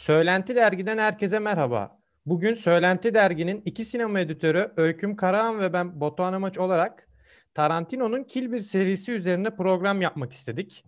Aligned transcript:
Söylenti 0.00 0.56
Dergi'den 0.56 0.98
herkese 0.98 1.38
merhaba. 1.38 1.98
Bugün 2.26 2.54
Söylenti 2.54 3.14
Dergi'nin 3.14 3.62
iki 3.64 3.84
sinema 3.84 4.20
editörü 4.20 4.72
Öyküm 4.76 5.16
Karahan 5.16 5.60
ve 5.60 5.72
ben 5.72 6.00
Batuhan 6.00 6.32
Amaç 6.32 6.58
olarak 6.58 7.08
Tarantino'nun 7.54 8.24
Kill 8.24 8.52
Bill 8.52 8.60
serisi 8.60 9.12
üzerine 9.12 9.56
program 9.56 10.02
yapmak 10.02 10.32
istedik. 10.32 10.84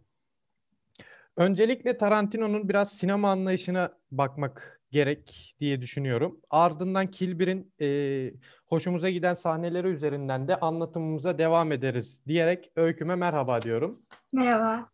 Öncelikle 1.37 1.98
Tarantino'nun 1.98 2.69
biraz 2.69 2.93
sinema 2.93 3.30
anlayışına 3.30 3.93
bakmak 4.11 4.80
gerek 4.90 5.56
diye 5.60 5.81
düşünüyorum. 5.81 6.40
Ardından 6.51 7.06
Kill 7.06 7.38
Bill'in 7.38 7.72
e, 7.81 8.31
hoşumuza 8.67 9.10
giden 9.10 9.35
sahneleri 9.35 9.88
üzerinden 9.88 10.49
de 10.49 10.56
anlatımımıza 10.56 11.38
devam 11.38 11.72
ederiz 11.72 12.21
diyerek 12.26 12.72
Öyküm'e 12.76 13.15
merhaba 13.15 13.63
diyorum. 13.63 14.03
Merhaba. 14.33 14.92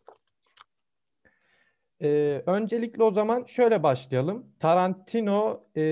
Ee, 2.03 2.43
öncelikle 2.47 3.03
o 3.03 3.11
zaman 3.13 3.45
şöyle 3.45 3.83
başlayalım. 3.83 4.47
Tarantino 4.61 5.65
e, 5.75 5.83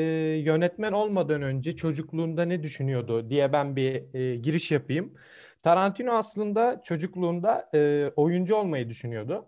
yönetmen 0.44 0.92
olmadan 0.92 1.42
önce 1.42 1.76
çocukluğunda 1.76 2.44
ne 2.44 2.62
düşünüyordu 2.62 3.30
diye 3.30 3.52
ben 3.52 3.76
bir 3.76 4.14
e, 4.14 4.36
giriş 4.36 4.70
yapayım. 4.70 5.14
Tarantino 5.62 6.12
aslında 6.12 6.82
çocukluğunda 6.84 7.70
e, 7.74 8.10
oyuncu 8.16 8.54
olmayı 8.56 8.88
düşünüyordu. 8.88 9.46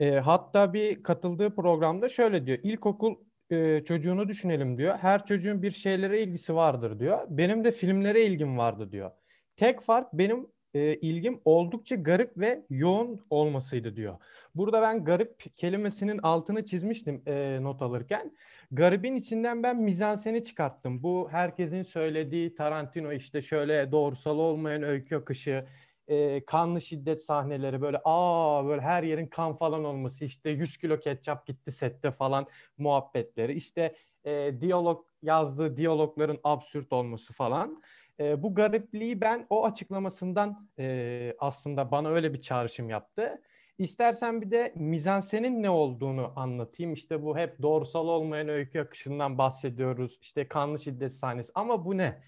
E, 0.00 0.10
hatta 0.10 0.72
bir 0.72 1.02
katıldığı 1.02 1.54
programda 1.54 2.08
şöyle 2.08 2.46
diyor. 2.46 2.58
İlkokul 2.62 3.14
e, 3.50 3.84
çocuğunu 3.84 4.28
düşünelim 4.28 4.78
diyor. 4.78 4.96
Her 4.98 5.26
çocuğun 5.26 5.62
bir 5.62 5.70
şeylere 5.70 6.20
ilgisi 6.22 6.54
vardır 6.54 6.98
diyor. 6.98 7.26
Benim 7.28 7.64
de 7.64 7.70
filmlere 7.70 8.24
ilgim 8.24 8.58
vardı 8.58 8.92
diyor. 8.92 9.10
Tek 9.56 9.80
fark 9.80 10.12
benim 10.12 10.46
e, 10.74 10.94
ilgim 10.94 11.40
oldukça 11.44 11.96
garip 11.96 12.38
ve 12.38 12.66
yoğun 12.70 13.26
olmasıydı 13.30 13.96
diyor. 13.96 14.16
Burada 14.54 14.82
ben 14.82 15.04
garip 15.04 15.56
kelimesinin 15.56 16.18
altını 16.22 16.64
çizmiştim 16.64 17.22
e, 17.26 17.58
not 17.62 17.82
alırken. 17.82 18.36
Garibin 18.70 19.16
içinden 19.16 19.62
ben 19.62 19.76
mizanseni 19.76 20.44
çıkarttım. 20.44 21.02
Bu 21.02 21.28
herkesin 21.30 21.82
söylediği 21.82 22.54
Tarantino 22.54 23.12
işte 23.12 23.42
şöyle 23.42 23.92
doğrusal 23.92 24.38
olmayan 24.38 24.82
öykü 24.82 25.16
akışı, 25.16 25.66
e, 26.08 26.44
kanlı 26.44 26.80
şiddet 26.80 27.22
sahneleri 27.24 27.80
böyle 27.80 28.00
aa 28.04 28.66
böyle 28.66 28.80
her 28.82 29.02
yerin 29.02 29.26
kan 29.26 29.56
falan 29.56 29.84
olması 29.84 30.24
işte 30.24 30.50
100 30.50 30.76
kilo 30.76 31.00
ketçap 31.00 31.46
gitti 31.46 31.72
sette 31.72 32.10
falan 32.10 32.46
muhabbetleri 32.78 33.52
işte 33.52 33.96
e, 34.24 34.60
diyalog 34.60 35.06
yazdığı 35.22 35.76
diyalogların 35.76 36.38
absürt 36.44 36.92
olması 36.92 37.32
falan. 37.32 37.82
E, 38.20 38.42
bu 38.42 38.54
garipliği 38.54 39.20
ben 39.20 39.46
o 39.50 39.64
açıklamasından 39.64 40.70
e, 40.78 41.34
aslında 41.38 41.90
bana 41.90 42.08
öyle 42.08 42.34
bir 42.34 42.42
çağrışım 42.42 42.90
yaptı. 42.90 43.42
İstersen 43.78 44.42
bir 44.42 44.50
de 44.50 44.72
mizansenin 44.76 45.62
ne 45.62 45.70
olduğunu 45.70 46.32
anlatayım. 46.36 46.92
İşte 46.92 47.22
bu 47.22 47.38
hep 47.38 47.62
doğrusal 47.62 48.08
olmayan 48.08 48.48
öykü 48.48 48.80
akışından 48.80 49.38
bahsediyoruz. 49.38 50.18
İşte 50.20 50.48
kanlı 50.48 50.78
şiddet 50.78 51.12
sahnesi. 51.12 51.52
Ama 51.54 51.84
bu 51.84 51.96
ne? 51.96 52.22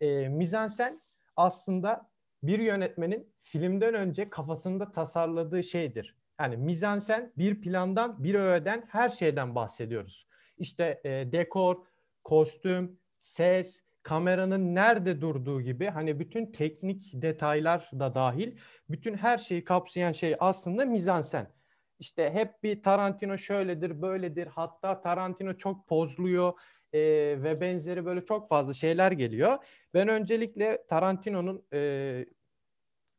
E, 0.00 0.28
mizansen 0.28 1.00
aslında 1.36 2.10
bir 2.42 2.58
yönetmenin 2.58 3.32
filmden 3.42 3.94
önce 3.94 4.30
kafasında 4.30 4.92
tasarladığı 4.92 5.62
şeydir. 5.62 6.16
Yani 6.40 6.56
mizansen 6.56 7.32
bir 7.38 7.60
plandan, 7.60 8.24
bir 8.24 8.34
öğeden 8.34 8.84
her 8.88 9.08
şeyden 9.08 9.54
bahsediyoruz. 9.54 10.28
İşte 10.58 11.00
e, 11.04 11.10
dekor, 11.32 11.76
kostüm, 12.24 12.98
ses, 13.20 13.82
kameranın 14.02 14.74
nerede 14.74 15.20
durduğu 15.20 15.60
gibi 15.60 15.86
hani 15.86 16.20
bütün 16.20 16.52
teknik 16.52 17.10
detaylar 17.14 17.90
da 17.92 18.14
dahil 18.14 18.58
bütün 18.88 19.14
her 19.14 19.38
şeyi 19.38 19.64
kapsayan 19.64 20.12
şey 20.12 20.36
aslında 20.40 20.84
mizansen. 20.84 21.52
İşte 21.98 22.30
hep 22.30 22.62
bir 22.62 22.82
Tarantino 22.82 23.38
şöyledir, 23.38 24.02
böyledir. 24.02 24.46
Hatta 24.46 25.00
Tarantino 25.00 25.56
çok 25.56 25.88
pozluyor 25.88 26.52
e, 26.92 27.00
ve 27.42 27.60
benzeri 27.60 28.04
böyle 28.04 28.24
çok 28.24 28.48
fazla 28.48 28.74
şeyler 28.74 29.12
geliyor. 29.12 29.58
Ben 29.94 30.08
öncelikle 30.08 30.86
Tarantino'nun 30.88 31.66
e, 31.72 32.26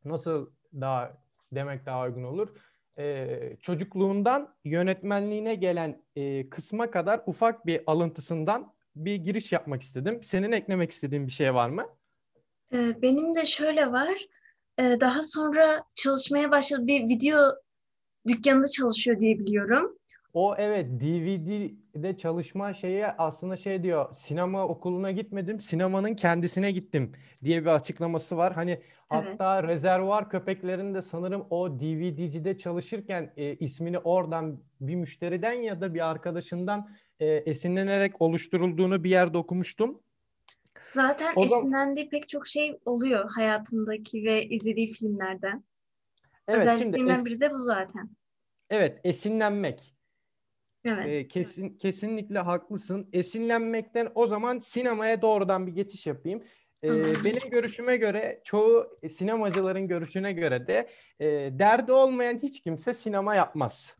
nasıl 0.06 0.51
daha 0.73 1.17
demek 1.51 1.85
daha 1.85 2.06
uygun 2.06 2.23
olur? 2.23 2.50
E, 2.97 3.57
çocukluğundan 3.61 4.56
yönetmenliğine 4.63 5.56
gelen 5.56 6.03
e, 6.16 6.50
kısma 6.50 6.91
kadar 6.91 7.22
ufak 7.25 7.66
bir 7.66 7.81
alıntısından 7.88 8.73
bir 8.95 9.16
giriş 9.16 9.51
yapmak 9.51 9.81
istedim. 9.81 10.23
Senin 10.23 10.51
eklemek 10.51 10.91
istediğin 10.91 11.27
bir 11.27 11.31
şey 11.31 11.53
var 11.53 11.69
mı? 11.69 11.85
Ee, 12.73 13.01
benim 13.01 13.35
de 13.35 13.45
şöyle 13.45 13.91
var. 13.91 14.27
Ee, 14.79 14.97
daha 15.00 15.22
sonra 15.22 15.83
çalışmaya 15.95 16.51
başladı. 16.51 16.88
Bir 16.88 17.03
video 17.03 17.39
dükkanında 18.28 18.67
çalışıyor 18.67 19.19
diye 19.19 19.39
biliyorum. 19.39 19.99
O 20.33 20.55
evet 20.57 20.85
DVD'de 21.01 22.17
çalışma 22.17 22.73
şeyi 22.73 23.07
aslında 23.07 23.57
şey 23.57 23.83
diyor 23.83 24.16
sinema 24.16 24.67
okuluna 24.67 25.11
gitmedim 25.11 25.61
sinemanın 25.61 26.16
kendisine 26.16 26.72
gittim 26.72 27.11
diye 27.44 27.61
bir 27.61 27.75
açıklaması 27.75 28.38
var. 28.38 28.53
Hani 28.53 28.72
evet. 28.72 28.83
hatta 29.09 29.63
rezervuar 29.63 30.29
köpeklerinde 30.29 31.01
sanırım 31.01 31.45
o 31.49 31.79
DVD'cide 31.79 32.57
çalışırken 32.57 33.33
e, 33.38 33.55
ismini 33.55 33.99
oradan 33.99 34.59
bir 34.81 34.95
müşteriden 34.95 35.53
ya 35.53 35.81
da 35.81 35.94
bir 35.94 36.09
arkadaşından 36.09 36.89
e, 37.19 37.25
esinlenerek 37.28 38.22
oluşturulduğunu 38.22 39.03
bir 39.03 39.09
yerde 39.09 39.38
okumuştum. 39.38 40.02
Zaten 40.90 41.34
o 41.35 41.46
esinlendiği 41.46 42.06
zaman... 42.06 42.09
pek 42.09 42.30
çok 42.30 42.47
şey 42.47 42.80
oluyor 42.85 43.31
hayatındaki 43.31 44.24
ve 44.24 44.46
izlediği 44.46 44.91
filmlerden. 44.91 45.63
Evet, 46.47 46.59
Özelliklerinden 46.62 47.19
es... 47.19 47.25
biri 47.25 47.41
de 47.41 47.53
bu 47.53 47.59
zaten. 47.59 48.09
Evet, 48.69 49.00
esinlenmek. 49.03 49.96
Evet. 50.85 51.08
Ee, 51.08 51.28
kesin 51.28 51.69
kesinlikle 51.69 52.40
haklısın. 52.40 53.09
Esinlenmekten 53.13 54.12
o 54.16 54.28
zaman 54.28 54.59
sinemaya 54.59 55.22
doğrudan 55.22 55.68
bir 55.68 55.72
geçiş 55.72 56.08
yapayım. 56.08 56.44
Ee, 56.84 56.90
benim 57.25 57.50
görüşüme 57.52 57.97
göre 57.97 58.41
çoğu 58.44 59.00
sinemacıların 59.09 59.88
görüşüne 59.88 60.34
göre 60.34 60.68
de 60.68 60.90
e, 61.19 61.28
derdi 61.59 61.91
olmayan 61.91 62.40
hiç 62.44 62.62
kimse 62.62 62.94
sinema 62.94 63.35
yapmaz. 63.35 63.97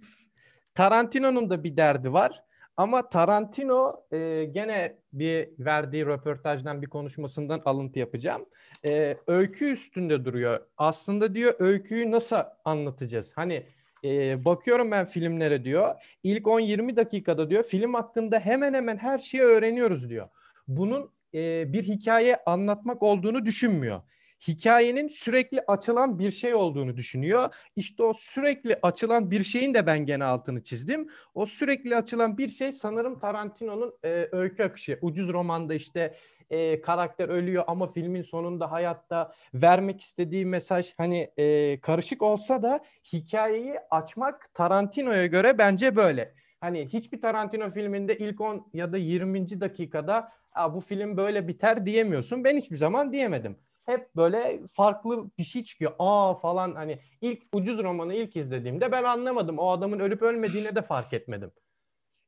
Tarantino'nun 0.76 1.50
da 1.50 1.64
bir 1.64 1.78
derdi 1.78 2.14
var. 2.14 2.44
Ama 2.80 3.10
Tarantino 3.10 4.06
e, 4.12 4.46
gene 4.52 4.98
bir 5.14 5.50
verdiği 5.60 6.06
röportajdan 6.06 6.82
bir 6.82 6.88
konuşmasından 6.88 7.62
alıntı 7.66 8.00
yapacağım. 8.00 8.46
E, 8.86 9.18
öykü 9.28 9.66
üstünde 9.66 10.26
duruyor. 10.26 10.60
Aslında 10.78 11.36
diyor 11.36 11.54
öyküyü 11.60 12.12
nasıl 12.12 12.36
anlatacağız? 12.66 13.32
Hani 13.36 13.66
e, 14.04 14.46
bakıyorum 14.46 14.92
ben 14.92 15.06
filmlere 15.06 15.64
diyor. 15.64 15.96
İlk 16.24 16.46
10-20 16.46 16.96
dakikada 16.96 17.50
diyor 17.50 17.64
film 17.64 17.94
hakkında 17.94 18.40
hemen 18.40 18.74
hemen 18.74 18.98
her 18.98 19.20
şeyi 19.20 19.44
öğreniyoruz 19.44 20.10
diyor. 20.10 20.30
Bunun 20.68 21.12
e, 21.34 21.74
bir 21.74 21.84
hikaye 21.84 22.38
anlatmak 22.46 23.04
olduğunu 23.04 23.46
düşünmüyor 23.46 24.02
hikayenin 24.48 25.08
sürekli 25.08 25.62
açılan 25.68 26.20
bir 26.20 26.32
şey 26.32 26.54
olduğunu 26.56 26.98
düşünüyor. 26.98 27.56
İşte 27.76 28.04
o 28.04 28.14
sürekli 28.14 28.80
açılan 28.82 29.32
bir 29.32 29.44
şeyin 29.44 29.74
de 29.74 29.86
ben 29.86 30.06
gene 30.06 30.24
altını 30.24 30.64
çizdim. 30.64 31.10
O 31.34 31.46
sürekli 31.46 31.96
açılan 31.96 32.38
bir 32.38 32.50
şey 32.50 32.72
sanırım 32.72 33.20
Tarantino'nun 33.20 33.94
e, 34.06 34.28
öykü 34.32 34.64
akışı. 34.64 35.00
Ucuz 35.02 35.34
romanda 35.34 35.74
işte 35.74 36.16
e, 36.50 36.82
karakter 36.82 37.30
ölüyor 37.30 37.64
ama 37.68 37.92
filmin 37.92 38.22
sonunda 38.22 38.72
hayatta 38.72 39.34
vermek 39.54 40.02
istediği 40.02 40.46
mesaj 40.46 40.94
hani 40.98 41.32
e, 41.38 41.80
karışık 41.82 42.22
olsa 42.22 42.64
da 42.64 42.80
hikayeyi 43.14 43.76
açmak 43.92 44.54
Tarantino'ya 44.54 45.26
göre 45.26 45.58
bence 45.58 45.96
böyle. 45.96 46.34
Hani 46.62 46.88
hiçbir 46.88 47.22
Tarantino 47.22 47.72
filminde 47.72 48.18
ilk 48.18 48.42
10 48.42 48.70
ya 48.74 48.94
da 48.94 48.98
20. 48.98 49.62
dakikada 49.62 50.32
bu 50.74 50.82
film 50.82 51.18
böyle 51.18 51.48
biter 51.48 51.86
diyemiyorsun. 51.86 52.44
Ben 52.44 52.58
hiçbir 52.58 52.78
zaman 52.78 53.14
diyemedim 53.14 53.58
hep 53.90 54.16
böyle 54.16 54.60
farklı 54.74 55.30
bir 55.38 55.44
şey 55.44 55.64
çıkıyor. 55.64 55.92
Aa 56.00 56.34
falan 56.34 56.76
hani 56.76 57.00
ilk 57.22 57.44
ucuz 57.54 57.84
romanı 57.84 58.14
ilk 58.14 58.36
izlediğimde 58.36 58.92
ben 58.92 59.04
anlamadım. 59.04 59.60
O 59.60 59.70
adamın 59.70 60.00
ölüp 60.00 60.22
ölmediğine 60.22 60.76
de 60.76 60.82
fark 60.82 61.14
etmedim. 61.14 61.52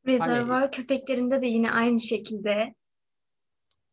Rezervuar 0.08 0.60
hani, 0.62 0.72
köpeklerinde 0.72 1.42
de 1.42 1.48
yine 1.48 1.72
aynı 1.72 2.00
şekilde. 2.00 2.74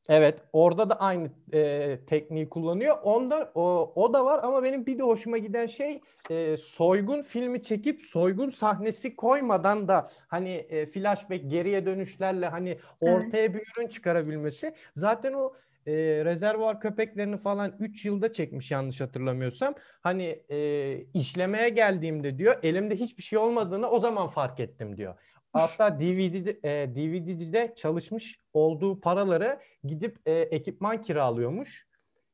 Evet, 0.08 0.40
orada 0.52 0.90
da 0.90 1.00
aynı 1.00 1.30
e, 1.52 1.98
tekniği 2.06 2.48
kullanıyor. 2.48 2.98
Onda 3.02 3.52
o, 3.54 3.92
o 3.94 4.12
da 4.12 4.24
var 4.24 4.40
ama 4.42 4.62
benim 4.62 4.86
bir 4.86 4.98
de 4.98 5.02
hoşuma 5.02 5.38
giden 5.38 5.66
şey 5.66 6.00
e, 6.30 6.56
soygun 6.56 7.22
filmi 7.22 7.62
çekip 7.62 8.02
soygun 8.02 8.50
sahnesi 8.50 9.16
koymadan 9.16 9.88
da 9.88 10.10
hani 10.28 10.50
e, 10.50 10.86
flashback 10.86 11.50
geriye 11.50 11.86
dönüşlerle 11.86 12.46
hani 12.48 12.78
ortaya 13.00 13.44
evet. 13.44 13.54
bir 13.54 13.60
ürün 13.60 13.88
çıkarabilmesi. 13.88 14.74
Zaten 14.94 15.32
o 15.32 15.52
e, 15.88 16.24
rezervuar 16.24 16.80
köpeklerini 16.80 17.38
falan 17.38 17.76
3 17.78 18.04
yılda 18.04 18.32
çekmiş 18.32 18.70
yanlış 18.70 19.00
hatırlamıyorsam. 19.00 19.74
Hani 20.00 20.42
e, 20.50 20.98
işlemeye 21.14 21.68
geldiğimde 21.68 22.38
diyor 22.38 22.58
elimde 22.62 22.96
hiçbir 22.96 23.22
şey 23.22 23.38
olmadığını 23.38 23.90
o 23.90 24.00
zaman 24.00 24.28
fark 24.28 24.60
ettim 24.60 24.96
diyor. 24.96 25.14
Hatta 25.52 26.00
DVD'de, 26.00 26.50
e, 26.50 26.94
DVD'de 26.94 27.74
çalışmış 27.76 28.40
olduğu 28.52 29.00
paraları 29.00 29.60
gidip 29.84 30.18
e, 30.26 30.32
ekipman 30.32 31.02
kiralıyormuş. 31.02 31.88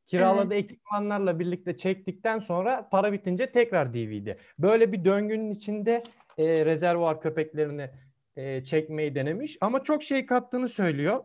Kiraladığı 0.07 0.55
evet. 0.55 0.65
ekipmanlarla 0.65 1.39
birlikte 1.39 1.77
çektikten 1.77 2.39
sonra 2.39 2.89
para 2.89 3.13
bitince 3.13 3.53
tekrar 3.53 3.95
DVD. 3.95 4.37
Böyle 4.59 4.93
bir 4.93 5.05
döngünün 5.05 5.51
içinde 5.51 6.03
e, 6.39 6.65
rezervuar 6.65 7.21
köpeklerini 7.21 7.91
e, 8.37 8.65
çekmeyi 8.65 9.15
denemiş 9.15 9.59
ama 9.61 9.83
çok 9.83 10.03
şey 10.03 10.27
kattığını 10.27 10.69
söylüyor. 10.69 11.25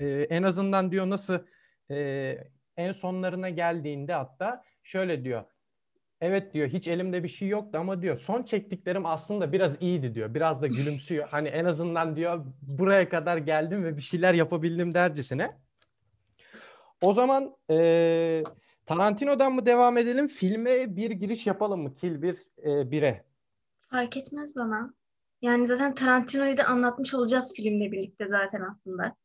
E, 0.00 0.06
en 0.30 0.42
azından 0.42 0.92
diyor 0.92 1.10
nasıl 1.10 1.38
e, 1.90 2.38
en 2.76 2.92
sonlarına 2.92 3.50
geldiğinde 3.50 4.12
hatta 4.12 4.64
şöyle 4.82 5.24
diyor. 5.24 5.44
Evet 6.20 6.54
diyor 6.54 6.68
hiç 6.68 6.88
elimde 6.88 7.22
bir 7.24 7.28
şey 7.28 7.48
yoktu 7.48 7.78
ama 7.78 8.02
diyor 8.02 8.18
son 8.18 8.42
çektiklerim 8.42 9.06
aslında 9.06 9.52
biraz 9.52 9.82
iyiydi 9.82 10.14
diyor. 10.14 10.34
Biraz 10.34 10.62
da 10.62 10.66
gülümsüyor. 10.66 11.28
Hani 11.30 11.48
en 11.48 11.64
azından 11.64 12.16
diyor 12.16 12.46
buraya 12.62 13.08
kadar 13.08 13.36
geldim 13.36 13.84
ve 13.84 13.96
bir 13.96 14.02
şeyler 14.02 14.34
yapabildim 14.34 14.94
dercesine. 14.94 15.56
O 17.02 17.12
zaman 17.12 17.56
e, 17.70 18.42
Tarantino'dan 18.86 19.52
mı 19.52 19.66
devam 19.66 19.98
edelim? 19.98 20.28
Filme 20.28 20.96
bir 20.96 21.10
giriş 21.10 21.46
yapalım 21.46 21.82
mı? 21.82 21.94
Kill 21.94 22.22
bir 22.22 22.36
e, 22.58 22.70
1'e. 22.70 23.24
Fark 23.80 24.16
etmez 24.16 24.56
bana. 24.56 24.94
Yani 25.42 25.66
zaten 25.66 25.94
Tarantino'yu 25.94 26.56
da 26.56 26.64
anlatmış 26.64 27.14
olacağız 27.14 27.52
filmle 27.56 27.92
birlikte 27.92 28.24
zaten 28.24 28.62
aslında. 28.62 29.16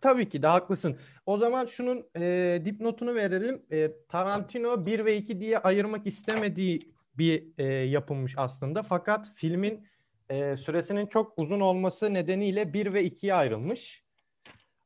Tabii 0.00 0.28
ki 0.28 0.42
de 0.42 0.46
haklısın. 0.46 0.96
O 1.26 1.38
zaman 1.38 1.66
şunun 1.66 2.06
e, 2.16 2.62
dipnotunu 2.64 3.14
verelim. 3.14 3.62
E, 3.72 3.92
Tarantino 4.08 4.86
1 4.86 5.04
ve 5.04 5.16
2 5.16 5.40
diye 5.40 5.58
ayırmak 5.58 6.06
istemediği 6.06 6.92
bir 7.14 7.46
e, 7.58 7.64
yapılmış 7.64 8.34
aslında. 8.36 8.82
Fakat 8.82 9.32
filmin 9.34 9.88
e, 10.30 10.56
süresinin 10.56 11.06
çok 11.06 11.32
uzun 11.36 11.60
olması 11.60 12.14
nedeniyle 12.14 12.72
1 12.72 12.92
ve 12.92 13.06
2'ye 13.06 13.34
ayrılmış. 13.34 14.06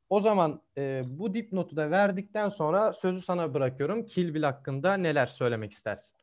O 0.09 0.21
zaman 0.21 0.63
e, 0.79 1.03
bu 1.07 1.35
dipnotu 1.35 1.77
da 1.77 1.91
verdikten 1.91 2.49
sonra 2.49 2.93
sözü 2.93 3.23
sana 3.23 3.55
bırakıyorum. 3.55 4.07
Kill 4.07 4.35
Bill 4.35 4.43
hakkında 4.43 4.95
neler 4.95 5.27
söylemek 5.27 5.73
istersin? 5.73 6.17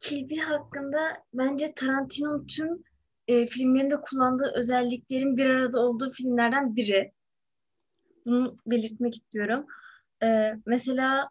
Kill 0.00 0.28
Bill 0.28 0.38
hakkında 0.38 0.98
bence 1.34 1.74
Tarantino'nun 1.74 2.46
tüm 2.46 2.82
e, 3.32 3.46
filmlerinde 3.46 3.96
kullandığı 4.00 4.52
özelliklerin 4.54 5.36
bir 5.36 5.46
arada 5.46 5.80
olduğu 5.80 6.10
filmlerden 6.10 6.76
biri. 6.76 7.12
Bunu 8.26 8.56
belirtmek 8.66 9.14
istiyorum. 9.14 9.66
E, 10.22 10.54
mesela 10.66 11.30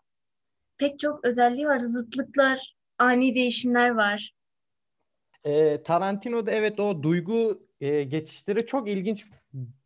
pek 0.78 1.00
çok 1.00 1.26
özelliği 1.26 1.68
var. 1.68 1.80
Zıtlıklar, 1.80 2.76
ani 3.00 3.36
değişimler 3.36 3.90
var. 3.90 4.34
E, 5.44 5.84
Tarantino'da 5.84 6.52
evet 6.52 6.80
o 6.80 7.04
duygu 7.04 7.68
e, 7.82 8.04
geçişleri 8.04 8.66
çok 8.66 8.90
ilginç 8.90 9.26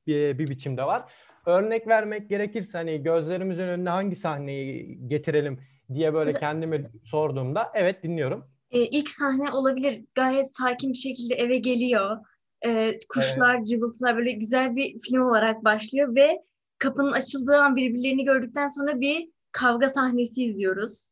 bir, 0.08 0.40
bir 0.40 0.48
biçimde 0.48 0.84
var. 0.84 1.14
Örnek 1.46 1.88
vermek 1.88 2.30
gerekirse 2.30 2.78
hani 2.78 3.04
gözlerimizin 3.04 3.64
önüne 3.64 3.90
hangi 3.90 4.16
sahneyi 4.16 5.00
getirelim 5.08 5.60
diye 5.94 6.14
böyle 6.14 6.34
kendime 6.34 6.80
sorduğumda 7.04 7.72
evet 7.74 8.04
dinliyorum 8.04 8.55
e, 8.72 8.80
ilk 8.80 9.10
sahne 9.10 9.52
olabilir. 9.52 10.06
Gayet 10.16 10.56
sakin 10.56 10.94
bir 10.94 10.98
şekilde 10.98 11.36
eve 11.36 11.58
geliyor. 11.58 12.18
E, 12.66 13.00
kuşlar, 13.10 13.56
evet. 13.56 13.68
cıvıltılar 13.68 14.18
böyle 14.18 14.32
güzel 14.32 14.76
bir 14.76 15.00
film 15.00 15.22
olarak 15.22 15.64
başlıyor 15.64 16.16
ve 16.16 16.42
kapının 16.78 17.12
açıldığı 17.12 17.58
an 17.58 17.76
birbirlerini 17.76 18.26
gördükten 18.26 18.68
sonra 18.68 19.00
bir 19.00 19.30
kavga 19.52 19.90
sahnesi 19.90 20.44
izliyoruz. 20.44 21.10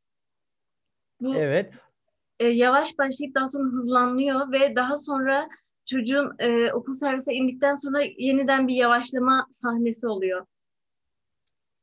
Bu 1.22 1.36
evet. 1.36 1.74
E, 2.40 2.48
yavaş 2.48 2.98
başlayıp 2.98 3.36
daha 3.36 3.48
sonra 3.48 3.70
hızlanıyor 3.70 4.52
ve 4.52 4.76
daha 4.76 4.96
sonra 4.96 5.50
çocuğun 5.86 6.36
e, 6.40 6.74
okul 6.74 6.94
servise 6.94 7.34
indikten 7.34 7.74
sonra 7.74 8.02
yeniden 8.18 8.68
bir 8.68 8.76
yavaşlama 8.76 9.48
sahnesi 9.52 10.08
oluyor. 10.08 10.46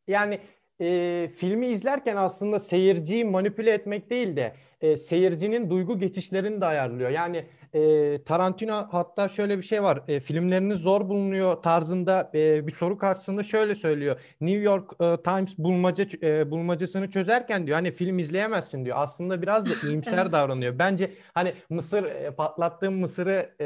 Yani 0.07 0.41
e, 0.81 1.29
filmi 1.37 1.67
izlerken 1.67 2.17
aslında 2.17 2.61
seyirciyi 2.61 3.25
manipüle 3.25 3.71
etmek 3.71 4.11
değil 4.11 4.37
de 4.37 4.55
e, 4.81 4.97
seyircinin 4.97 5.71
duygu 5.71 5.99
geçişlerini 5.99 6.61
de 6.61 6.67
ayarlıyor. 6.67 7.11
Yani 7.11 7.45
e, 7.75 8.23
Tarantino 8.25 8.89
hatta 8.91 9.29
şöyle 9.29 9.59
bir 9.59 9.63
şey 9.63 9.83
var. 9.83 10.03
E, 10.09 10.21
filmleriniz 10.21 10.79
zor 10.79 11.09
bulunuyor 11.09 11.63
tarzında 11.63 12.31
e, 12.35 12.67
bir 12.67 12.73
soru 12.73 12.99
karşısında 12.99 13.43
şöyle 13.43 13.75
söylüyor. 13.75 14.21
New 14.41 14.63
York 14.63 14.93
e, 15.01 15.17
Times 15.23 15.59
bulmaca 15.59 16.07
e, 16.23 16.51
bulmacasını 16.51 17.11
çözerken 17.11 17.67
diyor 17.67 17.77
hani 17.77 17.93
film 17.93 18.19
izleyemezsin 18.19 18.85
diyor. 18.85 18.97
Aslında 19.01 19.43
biraz 19.43 19.67
da 19.67 19.71
iyimser 19.89 20.33
davranıyor. 20.33 20.79
Bence 20.79 21.13
hani 21.35 21.55
mısır 21.71 22.05
e, 22.05 22.31
patlattığım 22.31 22.95
mısırı 22.95 23.55
e, 23.61 23.65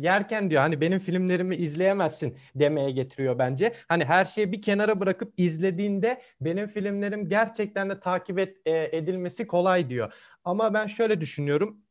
yerken 0.00 0.50
diyor 0.50 0.62
hani 0.62 0.80
benim 0.80 0.98
filmlerimi 0.98 1.56
izleyemezsin 1.56 2.38
demeye 2.54 2.90
getiriyor 2.90 3.38
bence. 3.38 3.72
Hani 3.88 4.04
her 4.04 4.24
şeyi 4.24 4.52
bir 4.52 4.62
kenara 4.62 5.00
bırakıp 5.00 5.32
izlediğinde 5.36 6.22
benim 6.40 6.68
filmlerim 6.68 7.28
gerçekten 7.28 7.90
de 7.90 8.00
takip 8.00 8.38
et, 8.38 8.56
e, 8.66 8.96
edilmesi 8.96 9.46
kolay 9.46 9.88
diyor. 9.88 10.12
Ama 10.44 10.74
ben 10.74 10.86
şöyle 10.86 11.20
düşünüyorum 11.20 11.85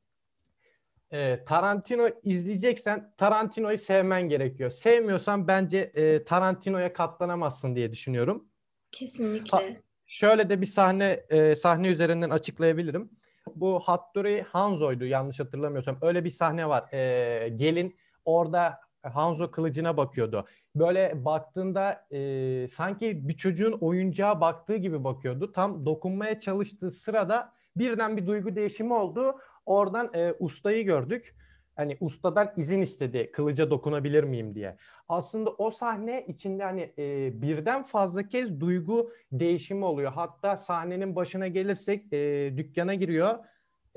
e, 1.12 1.46
Tarantino 1.46 2.10
izleyeceksen 2.24 3.14
Tarantino'yu 3.18 3.78
sevmen 3.78 4.30
gerekiyor. 4.30 4.70
Sevmiyorsan 4.70 5.48
bence 5.48 5.78
e, 5.78 6.24
Tarantino'ya 6.24 6.94
katlanamazsın 6.94 7.76
diye 7.76 7.92
düşünüyorum. 7.92 8.48
Kesinlikle. 8.92 9.58
Ha, 9.58 9.64
şöyle 10.06 10.50
de 10.50 10.62
bir 10.62 10.66
sahne 10.66 11.26
e, 11.30 11.56
sahne 11.56 11.88
üzerinden 11.88 12.30
açıklayabilirim. 12.30 13.10
Bu 13.56 13.80
Hattori 13.80 14.42
Hanzo'ydu 14.42 15.06
yanlış 15.06 15.40
hatırlamıyorsam. 15.40 15.98
Öyle 16.02 16.24
bir 16.24 16.30
sahne 16.30 16.70
var. 16.70 16.94
E, 16.94 17.50
gelin 17.50 17.96
orada 18.26 18.86
Hanzo 19.10 19.52
kılıcına 19.52 19.98
bakıyordu. 19.98 20.46
Böyle 20.76 21.26
baktığında 21.26 22.08
e, 22.12 22.68
sanki 22.68 23.28
bir 23.28 23.38
çocuğun 23.38 23.72
oyuncağa 23.72 24.42
baktığı 24.42 24.76
gibi 24.76 25.04
bakıyordu. 25.04 25.52
Tam 25.52 25.86
dokunmaya 25.86 26.40
çalıştığı 26.40 26.92
sırada 26.92 27.54
birden 27.76 28.18
bir 28.18 28.28
duygu 28.28 28.56
değişimi 28.56 28.94
oldu. 28.94 29.36
Oradan 29.66 30.12
e, 30.14 30.34
ustayı 30.40 30.86
gördük. 30.86 31.36
Hani 31.76 31.98
ustadan 32.00 32.54
izin 32.58 32.82
istedi 32.82 33.32
kılıca 33.32 33.70
dokunabilir 33.70 34.24
miyim 34.24 34.56
diye. 34.56 34.78
Aslında 35.10 35.50
o 35.50 35.72
sahne 35.72 36.26
içinde 36.28 36.64
hani 36.64 36.94
e, 36.98 37.32
birden 37.42 37.84
fazla 37.84 38.28
kez 38.28 38.60
duygu 38.60 39.12
değişimi 39.32 39.86
oluyor. 39.86 40.12
Hatta 40.12 40.58
sahnenin 40.58 41.16
başına 41.16 41.48
gelirsek 41.48 42.14
e, 42.14 42.54
dükkana 42.58 42.94
giriyor. 42.94 43.46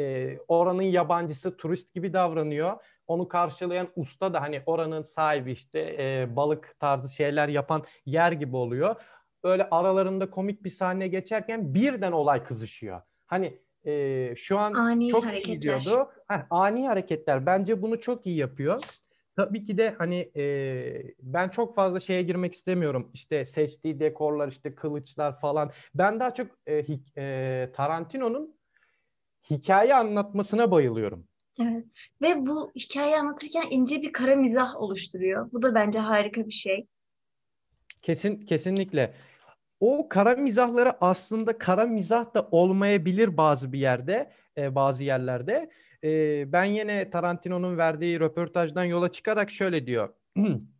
E, 0.00 0.38
oranın 0.48 0.82
yabancısı 0.82 1.56
turist 1.56 1.94
gibi 1.94 2.12
davranıyor. 2.12 2.72
Onu 3.06 3.28
karşılayan 3.28 3.88
usta 3.96 4.34
da 4.34 4.42
hani 4.42 4.62
oranın 4.66 5.02
sahibi 5.02 5.52
işte 5.52 5.96
e, 5.98 6.36
balık 6.36 6.76
tarzı 6.80 7.14
şeyler 7.14 7.48
yapan 7.48 7.84
yer 8.06 8.32
gibi 8.32 8.56
oluyor. 8.56 8.96
Öyle 9.42 9.68
aralarında 9.70 10.30
komik 10.30 10.64
bir 10.64 10.70
sahne 10.70 11.08
geçerken 11.08 11.74
birden 11.74 12.12
olay 12.12 12.44
kızışıyor. 12.44 13.02
Hani 13.26 13.58
e, 13.86 14.34
şu 14.36 14.58
an 14.58 14.74
ani 14.74 15.08
çok 15.08 15.24
hareketler. 15.26 15.52
iyi 15.52 15.54
gidiyordu. 15.54 16.10
Heh, 16.28 16.46
ani 16.50 16.88
hareketler. 16.88 17.46
Bence 17.46 17.82
bunu 17.82 18.00
çok 18.00 18.26
iyi 18.26 18.36
yapıyor. 18.36 18.82
Tabii 19.36 19.64
ki 19.64 19.78
de 19.78 19.94
hani 19.98 20.30
e, 20.36 20.44
ben 21.22 21.48
çok 21.48 21.74
fazla 21.74 22.00
şeye 22.00 22.22
girmek 22.22 22.54
istemiyorum. 22.54 23.10
İşte 23.14 23.44
seçtiği 23.44 24.00
dekorlar, 24.00 24.48
işte 24.48 24.74
kılıçlar 24.74 25.40
falan. 25.40 25.70
Ben 25.94 26.20
daha 26.20 26.34
çok 26.34 26.46
e, 26.66 26.84
e, 27.16 27.70
Tarantino'nun 27.74 28.56
hikaye 29.50 29.94
anlatmasına 29.94 30.70
bayılıyorum. 30.70 31.26
Evet. 31.60 31.84
Ve 32.22 32.46
bu 32.46 32.72
hikayeyi 32.76 33.16
anlatırken 33.16 33.64
ince 33.70 34.02
bir 34.02 34.12
kara 34.12 34.36
mizah 34.36 34.76
oluşturuyor. 34.76 35.52
Bu 35.52 35.62
da 35.62 35.74
bence 35.74 35.98
harika 35.98 36.46
bir 36.46 36.52
şey. 36.52 36.86
Kesin 38.02 38.40
kesinlikle 38.40 39.14
o 39.80 40.08
kara 40.08 40.36
mizahları 40.36 40.92
aslında 41.00 41.58
kara 41.58 41.86
mizah 41.86 42.34
da 42.34 42.48
olmayabilir 42.50 43.36
bazı 43.36 43.72
bir 43.72 43.78
yerde, 43.78 44.30
e, 44.56 44.74
bazı 44.74 45.04
yerlerde. 45.04 45.70
E, 46.04 46.52
ben 46.52 46.64
yine 46.64 47.10
Tarantino'nun 47.10 47.78
verdiği 47.78 48.20
röportajdan 48.20 48.84
yola 48.84 49.12
çıkarak 49.12 49.50
şöyle 49.50 49.86
diyor. 49.86 50.08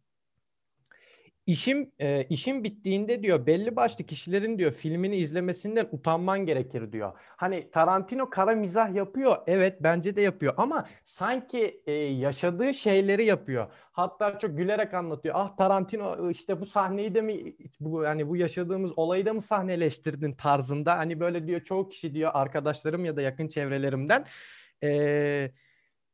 İşim 1.48 1.92
e, 1.98 2.24
işim 2.24 2.64
bittiğinde 2.64 3.22
diyor 3.22 3.46
belli 3.46 3.76
başlı 3.76 4.04
kişilerin 4.04 4.58
diyor 4.58 4.72
filmini 4.72 5.16
izlemesinden 5.16 5.88
utanman 5.92 6.46
gerekir 6.46 6.92
diyor. 6.92 7.12
Hani 7.36 7.70
Tarantino 7.70 8.30
kara 8.30 8.54
mizah 8.54 8.94
yapıyor. 8.94 9.36
Evet 9.46 9.78
bence 9.82 10.16
de 10.16 10.20
yapıyor 10.20 10.54
ama 10.56 10.88
sanki 11.04 11.82
e, 11.86 11.92
yaşadığı 11.92 12.74
şeyleri 12.74 13.24
yapıyor. 13.24 13.66
Hatta 13.92 14.38
çok 14.38 14.56
gülerek 14.58 14.94
anlatıyor. 14.94 15.34
Ah 15.38 15.56
Tarantino 15.56 16.30
işte 16.30 16.60
bu 16.60 16.66
sahneyi 16.66 17.14
de 17.14 17.20
mi 17.22 17.56
bu 17.80 18.02
yani 18.02 18.28
bu 18.28 18.36
yaşadığımız 18.36 18.92
olayı 18.96 19.26
da 19.26 19.32
mı 19.32 19.42
sahneleştirdin 19.42 20.32
tarzında. 20.32 20.98
Hani 20.98 21.20
böyle 21.20 21.46
diyor 21.46 21.60
çoğu 21.60 21.88
kişi 21.88 22.14
diyor 22.14 22.30
arkadaşlarım 22.34 23.04
ya 23.04 23.16
da 23.16 23.22
yakın 23.22 23.48
çevrelerimden. 23.48 24.24
Eee 24.82 25.52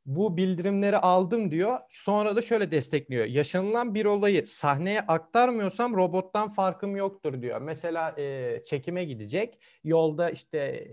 bu 0.06 0.36
bildirimleri 0.36 0.98
aldım 0.98 1.50
diyor. 1.50 1.78
Sonra 1.88 2.36
da 2.36 2.42
şöyle 2.42 2.70
destekliyor. 2.70 3.24
Yaşanılan 3.24 3.94
bir 3.94 4.04
olayı 4.04 4.46
sahneye 4.46 5.00
aktarmıyorsam 5.00 5.96
robottan 5.96 6.52
farkım 6.52 6.96
yoktur 6.96 7.42
diyor. 7.42 7.60
Mesela 7.60 8.14
e, 8.18 8.62
çekime 8.66 9.04
gidecek. 9.04 9.58
Yolda 9.84 10.30
işte 10.30 10.88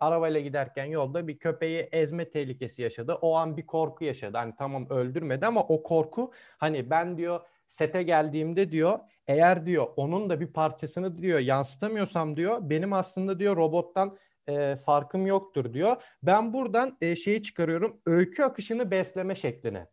arabayla 0.00 0.40
giderken 0.40 0.84
yolda 0.84 1.28
bir 1.28 1.38
köpeği 1.38 1.88
ezme 1.92 2.30
tehlikesi 2.30 2.82
yaşadı. 2.82 3.14
O 3.14 3.34
an 3.34 3.56
bir 3.56 3.66
korku 3.66 4.04
yaşadı. 4.04 4.36
Hani 4.36 4.54
tamam 4.58 4.90
öldürmedi 4.90 5.46
ama 5.46 5.62
o 5.62 5.82
korku 5.82 6.32
hani 6.58 6.90
ben 6.90 7.18
diyor 7.18 7.40
sete 7.68 8.02
geldiğimde 8.02 8.72
diyor 8.72 8.98
eğer 9.26 9.66
diyor 9.66 9.86
onun 9.96 10.30
da 10.30 10.40
bir 10.40 10.52
parçasını 10.52 11.18
diyor 11.18 11.38
yansıtamıyorsam 11.38 12.36
diyor 12.36 12.58
benim 12.62 12.92
aslında 12.92 13.38
diyor 13.38 13.56
robottan 13.56 14.16
e, 14.48 14.76
farkım 14.76 15.26
yoktur 15.26 15.72
diyor. 15.72 16.02
Ben 16.22 16.52
buradan 16.52 16.98
e, 17.00 17.16
şeyi 17.16 17.42
çıkarıyorum. 17.42 18.00
Öykü 18.06 18.42
akışını 18.42 18.90
besleme 18.90 19.34
şekline. 19.34 19.86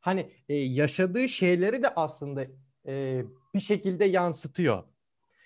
Hani 0.00 0.32
e, 0.48 0.54
yaşadığı 0.54 1.28
şeyleri 1.28 1.82
de 1.82 1.94
aslında 1.94 2.46
e, 2.86 3.22
bir 3.54 3.60
şekilde 3.60 4.04
yansıtıyor. 4.04 4.84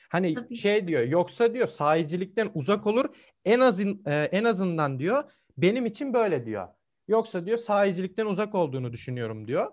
Hani 0.09 0.35
Tabii 0.35 0.56
şey 0.56 0.88
diyor 0.88 1.02
yoksa 1.02 1.54
diyor 1.54 1.66
sahicilikten 1.66 2.50
uzak 2.54 2.87
olur 2.87 3.04
en 3.44 3.61
azın 3.61 4.02
e, 4.06 4.14
en 4.14 4.44
azından 4.44 4.99
diyor 4.99 5.25
benim 5.59 5.87
için 5.87 6.14
böyle 6.14 6.47
diyor. 6.47 6.68
Yoksa 7.09 7.47
diyor 7.47 7.59
sahicilikten 7.59 8.26
uzak 8.26 8.54
olduğunu 8.54 8.92
düşünüyorum 8.92 9.47
diyor. 9.47 9.73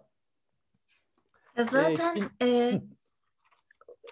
Ya 1.58 1.64
zaten 1.64 2.30
e, 2.42 2.82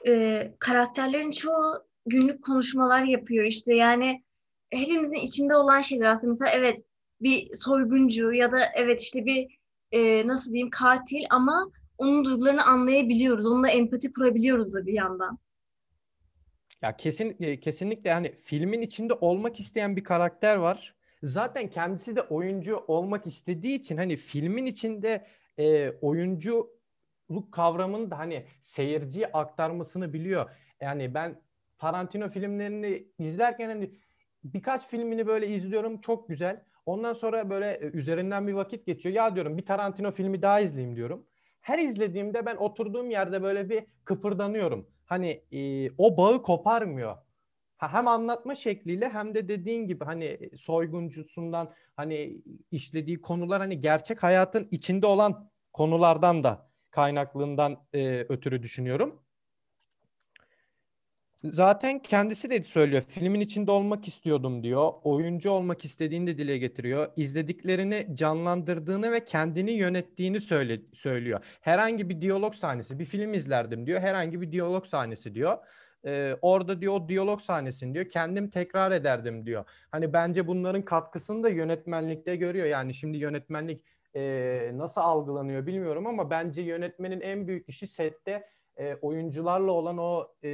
e, 0.08 0.54
karakterlerin 0.60 1.32
çoğu 1.32 1.88
günlük 2.06 2.44
konuşmalar 2.44 3.04
yapıyor 3.04 3.46
işte 3.46 3.76
yani 3.76 4.24
hepimizin 4.70 5.18
içinde 5.18 5.56
olan 5.56 5.82
şeyler 5.82 6.06
aslında 6.06 6.32
mesela 6.32 6.52
evet 6.52 6.80
bir 7.22 7.50
soyguncu 7.54 8.34
ya 8.34 8.52
da 8.52 8.60
evet 8.76 9.02
işte 9.02 9.26
bir 9.26 9.60
e, 9.92 10.28
nasıl 10.28 10.52
diyeyim 10.52 10.70
katil 10.70 11.24
ama 11.30 11.72
onun 11.98 12.26
duygularını 12.26 12.64
anlayabiliyoruz. 12.64 13.46
Onunla 13.46 13.70
empati 13.70 14.14
kurabiliyoruz 14.14 14.74
da 14.74 14.86
bir 14.86 14.94
yandan. 14.94 15.40
Ya 16.82 16.98
kesin 16.98 17.38
e, 17.40 17.60
kesinlikle 17.60 18.10
yani 18.10 18.32
filmin 18.44 18.82
içinde 18.82 19.14
olmak 19.14 19.60
isteyen 19.60 19.96
bir 19.96 20.04
karakter 20.04 20.58
var. 20.58 20.96
Zaten 21.24 21.70
kendisi 21.70 22.16
de 22.16 22.22
oyuncu 22.22 22.84
olmak 22.88 23.28
istediği 23.28 23.80
için 23.80 23.98
hani 23.98 24.16
filmin 24.16 24.66
içinde 24.66 25.28
e, 25.60 25.90
oyunculuk 25.90 27.52
kavramını 27.52 28.12
da 28.12 28.18
hani 28.18 28.46
seyirciye 28.62 29.28
aktarmasını 29.28 30.14
biliyor. 30.14 30.50
Yani 30.82 31.14
ben 31.14 31.42
Tarantino 31.78 32.30
filmlerini 32.30 33.08
izlerken 33.20 33.70
hani 33.70 33.92
birkaç 34.44 34.88
filmini 34.88 35.28
böyle 35.28 35.48
izliyorum 35.48 36.02
çok 36.02 36.30
güzel. 36.30 36.64
Ondan 36.86 37.14
sonra 37.14 37.50
böyle 37.50 37.72
e, 37.72 37.86
üzerinden 37.86 38.48
bir 38.48 38.54
vakit 38.54 38.86
geçiyor. 38.86 39.16
Ya 39.16 39.36
diyorum 39.36 39.58
bir 39.58 39.66
Tarantino 39.66 40.12
filmi 40.12 40.42
daha 40.42 40.60
izleyeyim 40.60 40.96
diyorum. 40.96 41.26
Her 41.62 41.80
izlediğimde 41.80 42.46
ben 42.46 42.56
oturduğum 42.56 43.10
yerde 43.10 43.44
böyle 43.44 43.70
bir 43.70 43.84
kıpırdanıyorum. 44.06 44.88
Hani 45.06 45.44
e, 45.52 45.90
o 45.98 46.18
bağı 46.18 46.44
koparmıyor. 46.44 47.18
Ha, 47.78 47.94
hem 47.94 48.08
anlatma 48.08 48.56
şekliyle 48.56 49.10
hem 49.10 49.36
de 49.36 49.48
dediğin 49.48 49.88
gibi 49.88 50.06
hani 50.06 50.50
soyguncusundan 50.58 51.74
hani 51.96 52.42
işlediği 52.72 53.22
konular 53.22 53.62
hani 53.62 53.82
gerçek 53.82 54.24
hayatın 54.24 54.68
içinde 54.72 55.08
olan 55.08 55.50
konulardan 55.74 56.44
da 56.44 56.70
kaynaklığından 56.92 57.86
e, 57.94 58.20
ötürü 58.30 58.64
düşünüyorum. 58.64 59.22
Zaten 61.44 62.00
kendisi 62.00 62.50
de 62.50 62.64
söylüyor. 62.64 63.02
Filmin 63.08 63.40
içinde 63.40 63.72
olmak 63.72 64.08
istiyordum 64.08 64.64
diyor. 64.64 64.92
Oyuncu 65.04 65.50
olmak 65.52 65.86
istediğini 65.86 66.28
de 66.28 66.38
dile 66.38 66.58
getiriyor. 66.58 67.08
İzlediklerini 67.18 68.08
canlandırdığını 68.14 69.12
ve 69.12 69.26
kendini 69.26 69.72
yönettiğini 69.72 70.42
söyle, 70.42 70.82
söylüyor. 70.94 71.40
Herhangi 71.62 72.10
bir 72.10 72.22
diyalog 72.22 72.54
sahnesi, 72.54 73.00
bir 73.00 73.06
film 73.06 73.34
izlerdim 73.34 73.86
diyor. 73.88 74.00
Herhangi 74.00 74.42
bir 74.42 74.52
diyalog 74.52 74.86
sahnesi 74.86 75.36
diyor. 75.36 75.58
Ee, 76.06 76.36
orada 76.42 76.82
diyor 76.82 76.94
o 76.94 77.10
diyalog 77.10 77.42
sahnesini 77.42 77.94
diyor. 77.94 78.10
Kendim 78.10 78.50
tekrar 78.50 78.92
ederdim 78.92 79.46
diyor. 79.46 79.66
Hani 79.92 80.14
bence 80.14 80.48
bunların 80.48 80.86
katkısını 80.86 81.44
da 81.44 81.50
yönetmenlikte 81.50 82.36
görüyor. 82.36 82.66
Yani 82.66 82.94
şimdi 82.94 83.18
yönetmenlik 83.18 83.84
e, 84.16 84.72
nasıl 84.74 85.02
algılanıyor 85.02 85.66
bilmiyorum 85.66 86.08
ama 86.08 86.30
bence 86.30 86.62
yönetmenin 86.62 87.22
en 87.22 87.48
büyük 87.48 87.70
işi 87.70 87.88
sette 87.88 88.44
e, 88.78 88.96
oyuncularla 89.02 89.72
olan 89.72 89.98
o 89.98 90.28
e, 90.44 90.50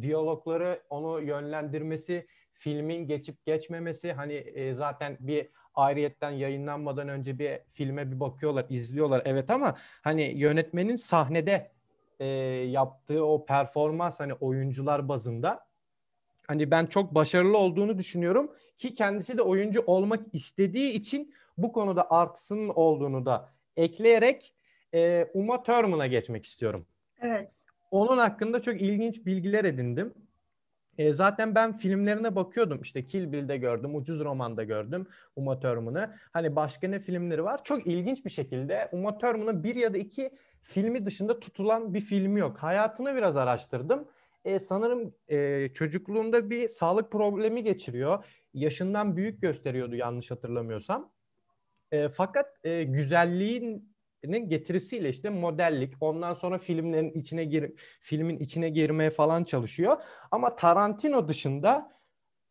diyalogları 0.00 0.82
onu 0.90 1.20
yönlendirmesi, 1.20 2.26
filmin 2.52 3.06
geçip 3.06 3.44
geçmemesi 3.46 4.12
hani 4.12 4.34
e, 4.34 4.74
zaten 4.74 5.16
bir 5.20 5.48
ayrıyetten 5.74 6.30
yayınlanmadan 6.30 7.08
önce 7.08 7.38
bir 7.38 7.58
filme 7.72 8.12
bir 8.12 8.20
bakıyorlar, 8.20 8.66
izliyorlar 8.68 9.22
evet 9.24 9.50
ama 9.50 9.76
hani 10.02 10.22
yönetmenin 10.22 10.96
sahnede 10.96 11.70
e, 12.20 12.26
yaptığı 12.70 13.24
o 13.24 13.46
performans 13.46 14.20
hani 14.20 14.34
oyuncular 14.34 15.08
bazında 15.08 15.66
hani 16.46 16.70
ben 16.70 16.86
çok 16.86 17.14
başarılı 17.14 17.58
olduğunu 17.58 17.98
düşünüyorum 17.98 18.50
ki 18.78 18.94
kendisi 18.94 19.38
de 19.38 19.42
oyuncu 19.42 19.84
olmak 19.86 20.20
istediği 20.32 20.92
için 20.92 21.34
bu 21.58 21.72
konuda 21.72 22.10
artısının 22.10 22.68
olduğunu 22.68 23.26
da 23.26 23.52
ekleyerek 23.76 24.54
e, 24.94 25.30
Uma 25.34 25.62
Thurman'a 25.62 26.06
geçmek 26.06 26.46
istiyorum. 26.46 26.86
Evet. 27.20 27.64
Onun 27.90 28.18
hakkında 28.18 28.62
çok 28.62 28.82
ilginç 28.82 29.26
bilgiler 29.26 29.64
edindim. 29.64 30.14
E, 30.98 31.12
zaten 31.12 31.54
ben 31.54 31.72
filmlerine 31.72 32.36
bakıyordum. 32.36 32.82
İşte 32.82 33.06
Kill 33.06 33.32
Bill'de 33.32 33.56
gördüm, 33.56 33.94
Ucuz 33.94 34.20
Roman'da 34.20 34.64
gördüm 34.64 35.06
Uma 35.36 35.60
Thurman'ı. 35.60 36.16
Hani 36.32 36.56
başka 36.56 36.88
ne 36.88 37.00
filmleri 37.00 37.44
var? 37.44 37.64
Çok 37.64 37.86
ilginç 37.86 38.24
bir 38.24 38.30
şekilde 38.30 38.88
Uma 38.92 39.18
Thurman'ın 39.18 39.64
bir 39.64 39.76
ya 39.76 39.94
da 39.94 39.98
iki 39.98 40.30
filmi 40.60 41.06
dışında 41.06 41.40
tutulan 41.40 41.94
bir 41.94 42.00
filmi 42.00 42.40
yok. 42.40 42.58
Hayatını 42.58 43.16
biraz 43.16 43.36
araştırdım. 43.36 44.08
E, 44.44 44.58
sanırım 44.58 45.14
e, 45.28 45.68
çocukluğunda 45.74 46.50
bir 46.50 46.68
sağlık 46.68 47.12
problemi 47.12 47.62
geçiriyor. 47.62 48.24
Yaşından 48.54 49.16
büyük 49.16 49.42
gösteriyordu 49.42 49.96
yanlış 49.96 50.30
hatırlamıyorsam. 50.30 51.12
E, 51.92 52.08
fakat 52.08 52.46
e, 52.64 52.82
güzelliğin 52.82 53.95
getirisiyle 54.32 55.08
işte 55.10 55.30
modellik 55.30 55.94
ondan 56.00 56.34
sonra 56.34 56.58
filmlerin 56.58 57.10
içine 57.10 57.44
gir 57.44 57.72
filmin 58.00 58.38
içine 58.38 58.68
girmeye 58.68 59.10
falan 59.10 59.44
çalışıyor. 59.44 59.96
Ama 60.30 60.56
Tarantino 60.56 61.28
dışında 61.28 61.92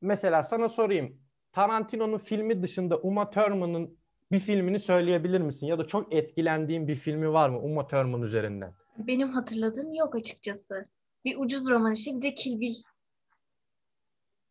mesela 0.01 0.43
sana 0.43 0.69
sorayım. 0.69 1.17
Tarantino'nun 1.51 2.17
filmi 2.17 2.63
dışında 2.63 2.97
Uma 2.97 3.29
Thurman'ın 3.29 3.97
bir 4.31 4.39
filmini 4.39 4.79
söyleyebilir 4.79 5.41
misin? 5.41 5.67
Ya 5.67 5.79
da 5.79 5.87
çok 5.87 6.13
etkilendiğin 6.13 6.87
bir 6.87 6.95
filmi 6.95 7.33
var 7.33 7.49
mı 7.49 7.59
Uma 7.59 7.87
Thurman 7.87 8.21
üzerinden? 8.21 8.73
Benim 8.97 9.27
hatırladığım 9.27 9.93
yok 9.93 10.15
açıkçası. 10.15 10.85
Bir 11.25 11.37
ucuz 11.37 11.69
roman 11.69 11.93
işte 11.93 12.11
bir 12.17 12.21
de 12.21 12.33
Kill 12.35 12.59
Bill. 12.59 12.75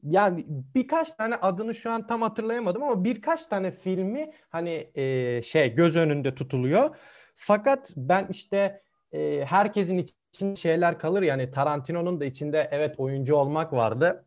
Yani 0.02 0.45
birkaç 0.49 1.14
tane 1.14 1.35
adını 1.37 1.75
şu 1.75 1.90
an 1.90 2.07
tam 2.07 2.23
hatırlayamadım 2.23 2.83
ama 2.83 3.04
birkaç 3.04 3.47
tane 3.47 3.71
filmi 3.71 4.31
hani 4.49 4.90
e, 4.95 5.43
şey 5.43 5.75
göz 5.75 5.97
önünde 5.97 6.35
tutuluyor. 6.35 6.97
Fakat 7.35 7.93
ben 7.97 8.26
işte 8.31 8.83
e, 9.12 9.45
herkesin 9.45 10.07
için 10.33 10.55
şeyler 10.55 10.99
kalır 10.99 11.23
yani 11.23 11.50
Tarantino'nun 11.50 12.21
da 12.21 12.25
içinde 12.25 12.69
evet 12.73 12.95
oyuncu 12.99 13.37
olmak 13.37 13.73
vardı. 13.73 14.25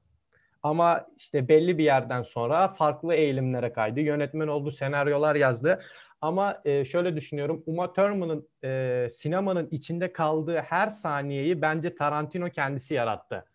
Ama 0.64 1.08
işte 1.18 1.48
belli 1.48 1.78
bir 1.78 1.84
yerden 1.84 2.22
sonra 2.22 2.68
farklı 2.68 3.14
eğilimlere 3.14 3.74
kaydı. 3.74 4.00
Yönetmen 4.00 4.48
oldu, 4.48 4.72
senaryolar 4.72 5.36
yazdı. 5.36 5.80
Ama 6.22 6.62
e, 6.66 6.86
şöyle 6.86 7.16
düşünüyorum. 7.16 7.64
Uma 7.66 7.94
Thurman'ın 7.94 8.50
e, 8.64 9.08
sinemanın 9.12 9.68
içinde 9.72 10.14
kaldığı 10.14 10.58
her 10.60 10.88
saniyeyi 10.88 11.62
bence 11.62 11.96
Tarantino 11.96 12.50
kendisi 12.50 12.94
yarattı. 12.94 13.46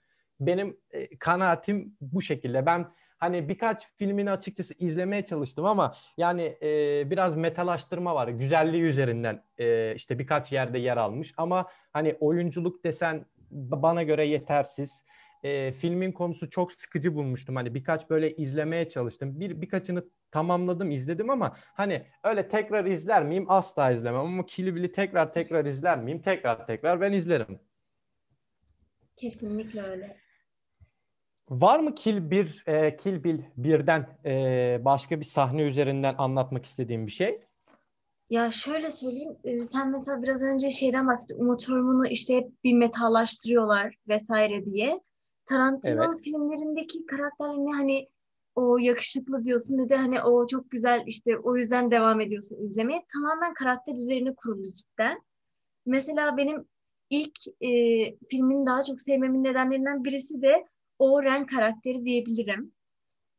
Benim 0.41 0.77
e, 0.91 1.17
kanaatim 1.17 1.97
bu 2.01 2.23
şekilde. 2.23 2.67
Ben 2.67 2.87
hani 3.23 3.49
birkaç 3.49 3.88
filmini 3.97 4.31
açıkçası 4.31 4.75
izlemeye 4.79 5.25
çalıştım 5.25 5.64
ama 5.64 5.95
yani 6.17 6.59
e, 6.62 7.11
biraz 7.11 7.37
metalaştırma 7.37 8.14
var. 8.14 8.29
Güzelliği 8.29 8.83
üzerinden 8.83 9.45
e, 9.59 9.95
işte 9.95 10.19
birkaç 10.19 10.52
yerde 10.52 10.79
yer 10.79 10.97
almış 10.97 11.35
ama 11.37 11.69
hani 11.93 12.17
oyunculuk 12.21 12.85
desen 12.85 13.26
bana 13.50 14.02
göre 14.02 14.26
yetersiz. 14.26 15.05
E, 15.43 15.73
filmin 15.73 16.12
konusu 16.12 16.50
çok 16.50 16.73
sıkıcı 16.73 17.14
bulmuştum. 17.14 17.57
Hani 17.57 17.75
birkaç 17.75 18.11
böyle 18.11 18.37
izlemeye 18.37 18.88
çalıştım. 18.88 19.41
Bir 19.41 19.61
birkaçını 19.61 20.05
tamamladım, 20.31 20.91
izledim 20.91 21.31
ama 21.31 21.57
hani 21.75 22.07
öyle 22.25 22.49
tekrar 22.49 22.85
izler 22.85 23.25
miyim? 23.25 23.45
Asla 23.49 23.91
izlemem 23.91 24.21
ama 24.21 24.47
Kill 24.47 24.75
Bill'i 24.75 24.93
tekrar 24.93 25.33
tekrar 25.33 25.64
izler 25.64 25.99
miyim? 25.99 26.23
Tekrar 26.23 26.67
tekrar 26.67 27.00
ben 27.00 27.12
izlerim. 27.12 27.61
Kesinlikle 29.17 29.83
öyle. 29.83 30.22
Var 31.61 31.81
mı 31.81 31.95
Kill 31.95 32.31
bir 32.31 32.63
e, 32.67 32.97
Kill 32.97 33.25
Bill 33.25 33.39
birden 33.57 34.07
e, 34.25 34.81
başka 34.85 35.21
bir 35.21 35.25
sahne 35.25 35.63
üzerinden 35.63 36.15
anlatmak 36.19 36.65
istediğim 36.65 37.07
bir 37.07 37.13
şey? 37.13 37.43
Ya 38.31 38.51
şöyle 38.51 38.91
söyleyeyim, 38.91 39.37
e, 39.45 39.65
sen 39.65 39.91
mesela 39.91 40.23
biraz 40.23 40.43
önce 40.43 40.71
şeyden 40.71 41.09
bahsettin, 41.09 41.45
Uma 41.45 41.57
Thurman'ı 41.57 42.09
işte 42.09 42.37
hep 42.37 42.65
bir 42.65 42.73
metalaştırıyorlar 42.75 43.95
vesaire 44.09 44.65
diye. 44.65 45.01
Tarantino 45.47 46.05
Evet. 46.05 46.25
filmlerindeki 46.25 47.07
karakterini 47.07 47.73
hani 47.73 48.09
o 48.55 48.79
yakışıklı 48.79 49.45
diyorsun 49.45 49.79
ne 49.79 49.89
de 49.89 49.97
hani 49.97 50.23
o 50.23 50.47
çok 50.47 50.71
güzel 50.71 51.03
işte 51.07 51.39
o 51.39 51.57
yüzden 51.57 51.91
devam 51.91 52.21
ediyorsun 52.21 52.57
izlemeye. 52.65 53.05
Tamamen 53.13 53.55
karakter 53.55 53.95
üzerine 53.95 54.35
kurulu 54.35 54.63
cidden. 54.63 55.23
Mesela 55.87 56.37
benim 56.37 56.65
ilk 57.11 57.39
e, 57.61 57.71
filmini 58.31 58.67
daha 58.67 58.85
çok 58.85 59.01
sevmemin 59.01 59.45
nedenlerinden 59.45 60.05
birisi 60.05 60.43
de 60.43 60.67
o 61.03 61.23
Ren 61.23 61.47
karakteri 61.47 62.05
diyebilirim. 62.05 62.73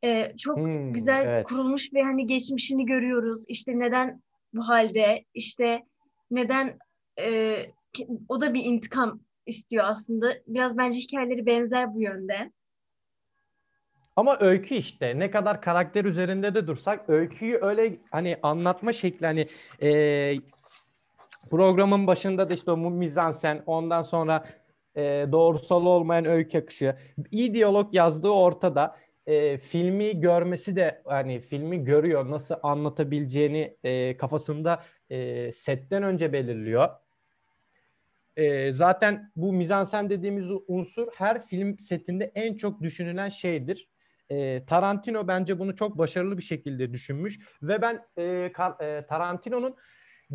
E, 0.03 0.38
çok 0.38 0.58
Hmm, 0.58 0.93
güzel 0.93 1.25
evet. 1.25 1.48
kurulmuş 1.48 1.93
ve 1.93 2.03
hani 2.03 2.27
geçmişini 2.27 2.86
görüyoruz. 2.86 3.46
İşte 3.48 3.79
neden 3.79 4.22
bu 4.53 4.70
halde, 4.70 5.25
işte 5.34 5.84
neden 6.32 6.77
e, 7.20 7.55
o 8.29 8.41
da 8.41 8.53
bir 8.53 8.63
intikam 8.63 9.20
istiyor 9.46 9.86
aslında. 9.88 10.34
Biraz 10.48 10.77
bence 10.77 11.00
hikayeleri 11.00 11.46
benzer 11.46 11.93
bu 11.93 12.01
yönde. 12.01 12.51
Ama 14.15 14.38
öykü 14.39 14.75
işte 14.75 15.20
ne 15.20 15.32
kadar 15.32 15.62
karakter 15.62 16.05
üzerinde 16.05 16.55
de 16.55 16.67
dursak 16.67 17.10
öyküyü 17.10 17.60
öyle 17.62 17.98
hani 18.12 18.38
anlatma 18.43 18.93
şekli 18.93 19.25
hani 19.25 19.48
e, 19.82 19.89
Programın 21.50 22.08
başında 22.08 22.50
da 22.50 22.53
işte 22.53 22.72
o 22.72 22.77
mizansen, 22.77 23.63
ondan 23.65 24.03
sonra 24.03 24.46
e, 24.95 25.27
doğrusal 25.31 25.85
olmayan 25.85 26.25
öykü 26.25 26.57
akışı, 26.57 26.95
iyi 27.31 27.53
diyalog 27.53 27.93
yazdığı 27.95 28.29
ortada. 28.29 28.95
E, 29.27 29.57
filmi 29.57 30.19
görmesi 30.19 30.75
de 30.75 31.01
hani 31.05 31.39
filmi 31.39 31.83
görüyor, 31.83 32.31
nasıl 32.31 32.55
anlatabileceğini 32.63 33.77
e, 33.83 34.17
kafasında 34.17 34.83
e, 35.09 35.51
setten 35.51 36.03
önce 36.03 36.33
belirliyor. 36.33 36.89
E, 38.35 38.71
zaten 38.71 39.31
bu 39.35 39.53
mizansen 39.53 40.09
dediğimiz 40.09 40.45
unsur 40.67 41.07
her 41.15 41.45
film 41.45 41.79
setinde 41.79 42.31
en 42.35 42.55
çok 42.55 42.81
düşünülen 42.81 43.29
şeydir. 43.29 43.89
E, 44.29 44.65
Tarantino 44.65 45.27
bence 45.27 45.59
bunu 45.59 45.75
çok 45.75 45.97
başarılı 45.97 46.38
bir 46.38 46.43
şekilde 46.43 46.93
düşünmüş 46.93 47.39
ve 47.62 47.81
ben 47.81 48.05
e, 48.17 48.23
e, 48.81 49.05
Tarantino'nun 49.09 49.75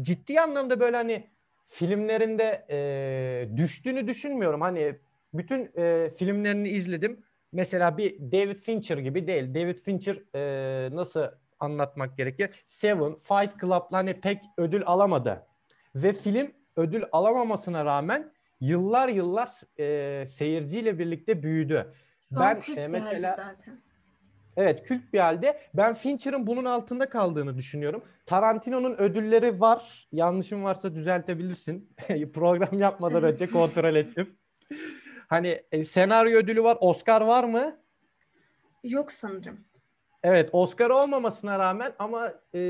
ciddi 0.00 0.40
anlamda 0.40 0.80
böyle 0.80 0.96
hani 0.96 1.30
filmlerinde 1.68 2.66
e, 2.70 3.56
düştüğünü 3.56 4.06
düşünmüyorum. 4.06 4.60
Hani 4.60 4.94
bütün 5.34 5.70
e, 5.76 6.10
filmlerini 6.10 6.68
izledim. 6.68 7.24
Mesela 7.52 7.98
bir 7.98 8.18
David 8.20 8.56
Fincher 8.56 8.98
gibi 8.98 9.26
değil. 9.26 9.54
David 9.54 9.78
Fincher 9.78 10.22
e, 10.34 10.96
nasıl 10.96 11.22
anlatmak 11.60 12.16
gerekir? 12.16 12.64
Seven, 12.66 13.14
Fight 13.14 13.60
Club'la 13.60 13.92
hani 13.92 14.20
pek 14.20 14.38
ödül 14.56 14.82
alamadı. 14.86 15.46
Ve 15.94 16.12
film 16.12 16.52
ödül 16.76 17.02
alamamasına 17.12 17.84
rağmen 17.84 18.32
yıllar 18.60 19.08
yıllar 19.08 19.50
e, 19.80 20.26
seyirciyle 20.28 20.98
birlikte 20.98 21.42
büyüdü. 21.42 21.92
Şu 22.28 22.40
ben 22.40 22.60
e, 22.76 22.88
mesela 22.88 23.34
zaten. 23.34 23.80
Evet 24.58 24.82
kült 24.82 25.12
bir 25.12 25.18
halde. 25.18 25.60
Ben 25.74 25.94
Fincher'ın 25.94 26.46
bunun 26.46 26.64
altında 26.64 27.08
kaldığını 27.08 27.56
düşünüyorum. 27.56 28.04
Tarantino'nun 28.26 28.94
ödülleri 28.94 29.60
var. 29.60 30.08
Yanlışım 30.12 30.64
varsa 30.64 30.94
düzeltebilirsin. 30.94 31.92
Program 32.34 32.78
yapmadan 32.78 33.22
önce 33.22 33.46
kontrol 33.46 33.94
ettim. 33.94 34.38
Hani 35.28 35.62
e, 35.72 35.84
senaryo 35.84 36.38
ödülü 36.38 36.62
var. 36.62 36.78
Oscar 36.80 37.20
var 37.20 37.44
mı? 37.44 37.76
Yok 38.84 39.12
sanırım. 39.12 39.64
Evet 40.22 40.50
Oscar 40.52 40.90
olmamasına 40.90 41.58
rağmen 41.58 41.92
ama 41.98 42.32
e, 42.54 42.60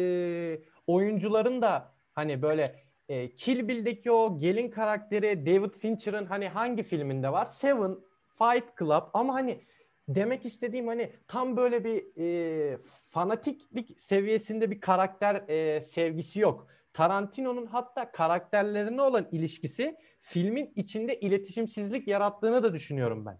oyuncuların 0.87 1.62
da 1.62 1.92
hani 2.12 2.42
böyle 2.42 2.75
e, 3.09 3.35
Kill 3.35 3.68
Bill'deki 3.68 4.11
o 4.11 4.38
gelin 4.38 4.71
karakteri 4.71 5.47
David 5.47 5.75
Fincher'ın 5.75 6.26
hani 6.26 6.49
hangi 6.49 6.83
filminde 6.83 7.33
var? 7.33 7.47
Seven, 7.47 7.97
Fight 8.38 8.78
Club 8.78 9.02
ama 9.14 9.35
hani 9.35 9.61
demek 10.09 10.47
istediğim 10.47 10.87
hani 10.87 11.12
tam 11.29 11.57
böyle 11.57 11.85
bir 11.85 12.05
e, 12.17 12.79
fanatiklik 13.11 14.00
seviyesinde 14.00 14.71
bir 14.71 14.81
karakter 14.81 15.49
e, 15.49 15.81
sevgisi 15.81 16.41
yok. 16.41 16.67
Tarantino'nun 16.93 17.67
hatta 17.67 18.12
karakterlerine 18.12 19.03
olan 19.03 19.29
ilişkisi 19.33 19.97
filmin 20.21 20.73
içinde 20.77 21.21
iletişimsizlik 21.21 22.09
yarattığını 22.09 22.62
da 22.62 22.73
düşünüyorum 22.73 23.27
ben. 23.27 23.38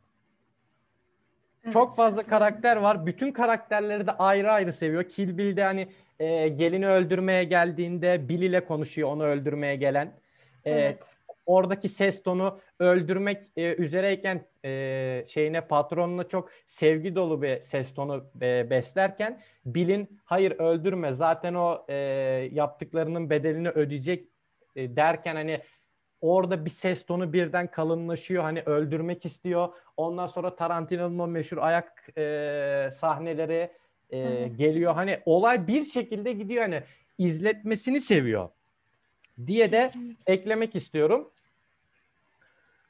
Evet, 1.65 1.73
Çok 1.73 1.97
fazla 1.97 2.21
evet. 2.21 2.31
karakter 2.31 2.77
var. 2.77 3.07
Bütün 3.07 3.33
karakterleri 3.33 4.07
de 4.07 4.11
ayrı 4.11 4.53
ayrı 4.53 4.73
seviyor. 4.73 5.05
Kill 5.05 5.39
Bill'de 5.39 5.65
hani 5.65 5.89
e, 6.19 6.49
gelini 6.49 6.89
öldürmeye 6.89 7.45
geldiğinde 7.45 8.29
Bill 8.29 8.43
ile 8.43 8.65
konuşuyor 8.65 9.09
onu 9.09 9.25
öldürmeye 9.25 9.77
gelen. 9.77 10.07
E, 10.65 10.71
evet 10.71 11.18
oradaki 11.49 11.89
ses 11.89 12.23
tonu 12.23 12.61
öldürmek 12.79 13.45
e, 13.57 13.75
üzereyken 13.75 14.47
e, 14.65 15.25
şeyine 15.29 15.61
patronuna 15.61 16.29
çok 16.29 16.51
sevgi 16.67 17.15
dolu 17.15 17.43
bir 17.43 17.61
ses 17.61 17.95
tonu 17.95 18.31
e, 18.43 18.71
beslerken 18.71 19.41
Bill'in 19.67 20.21
hayır 20.25 20.51
öldürme 20.59 21.15
zaten 21.15 21.55
o 21.55 21.87
e, 21.89 21.95
yaptıklarının 22.53 23.31
bedelini 23.31 23.69
ödeyecek 23.69 24.29
e, 24.77 24.97
derken 24.97 25.35
hani 25.35 25.61
orada 26.21 26.65
bir 26.65 26.71
ses 26.71 27.07
tonu 27.07 27.33
birden 27.33 27.71
kalınlaşıyor 27.71 28.43
hani 28.43 28.63
öldürmek 28.63 29.25
istiyor. 29.25 29.69
Ondan 29.97 30.27
sonra 30.27 30.57
Tarantino'nun 30.57 31.19
o 31.19 31.27
meşhur 31.27 31.59
ayak 31.59 32.19
e, 32.19 32.91
sahneleri 32.95 33.73
e, 34.11 34.19
evet. 34.19 34.59
geliyor. 34.59 34.95
Hani 34.95 35.19
olay 35.27 35.67
bir 35.67 35.85
şekilde 35.85 36.33
gidiyor 36.33 36.63
hani 36.63 36.83
izletmesini 37.19 38.01
seviyor 38.01 38.49
diye 39.47 39.73
de 39.73 39.91
Kesinlikle. 39.93 40.33
eklemek 40.33 40.75
istiyorum. 40.75 41.31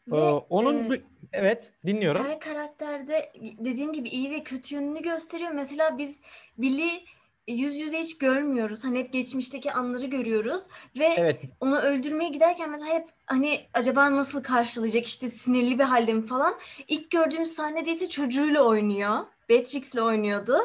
Ve, 0.08 0.16
ee, 0.16 0.20
onun 0.50 0.92
e, 0.92 1.00
evet 1.32 1.72
dinliyorum. 1.86 2.24
Her 2.24 2.40
karakterde 2.40 3.32
dediğim 3.58 3.92
gibi 3.92 4.08
iyi 4.08 4.30
ve 4.30 4.42
kötü 4.42 4.74
yönünü 4.74 5.02
gösteriyor. 5.02 5.50
Mesela 5.50 5.98
biz 5.98 6.20
Billy 6.58 7.04
yüz 7.48 7.76
yüze 7.76 7.98
hiç 7.98 8.18
görmüyoruz. 8.18 8.84
Hani 8.84 8.98
hep 8.98 9.12
geçmişteki 9.12 9.72
anları 9.72 10.06
görüyoruz 10.06 10.66
ve 10.98 11.14
evet. 11.18 11.40
onu 11.60 11.78
öldürmeye 11.78 12.30
giderken 12.30 12.70
mesela 12.70 12.94
hep 12.94 13.08
hani 13.26 13.60
acaba 13.74 14.16
nasıl 14.16 14.42
karşılayacak 14.42 15.06
işte 15.06 15.28
sinirli 15.28 15.78
bir 15.78 15.84
halde 15.84 16.14
mi 16.14 16.26
falan. 16.26 16.54
İlk 16.88 17.10
gördüğümüz 17.10 17.52
sahnede 17.52 17.92
ise 17.92 18.08
çocuğuyla 18.08 18.62
oynuyor. 18.62 19.18
Beatrix'le 19.48 19.98
oynuyordu. 19.98 20.58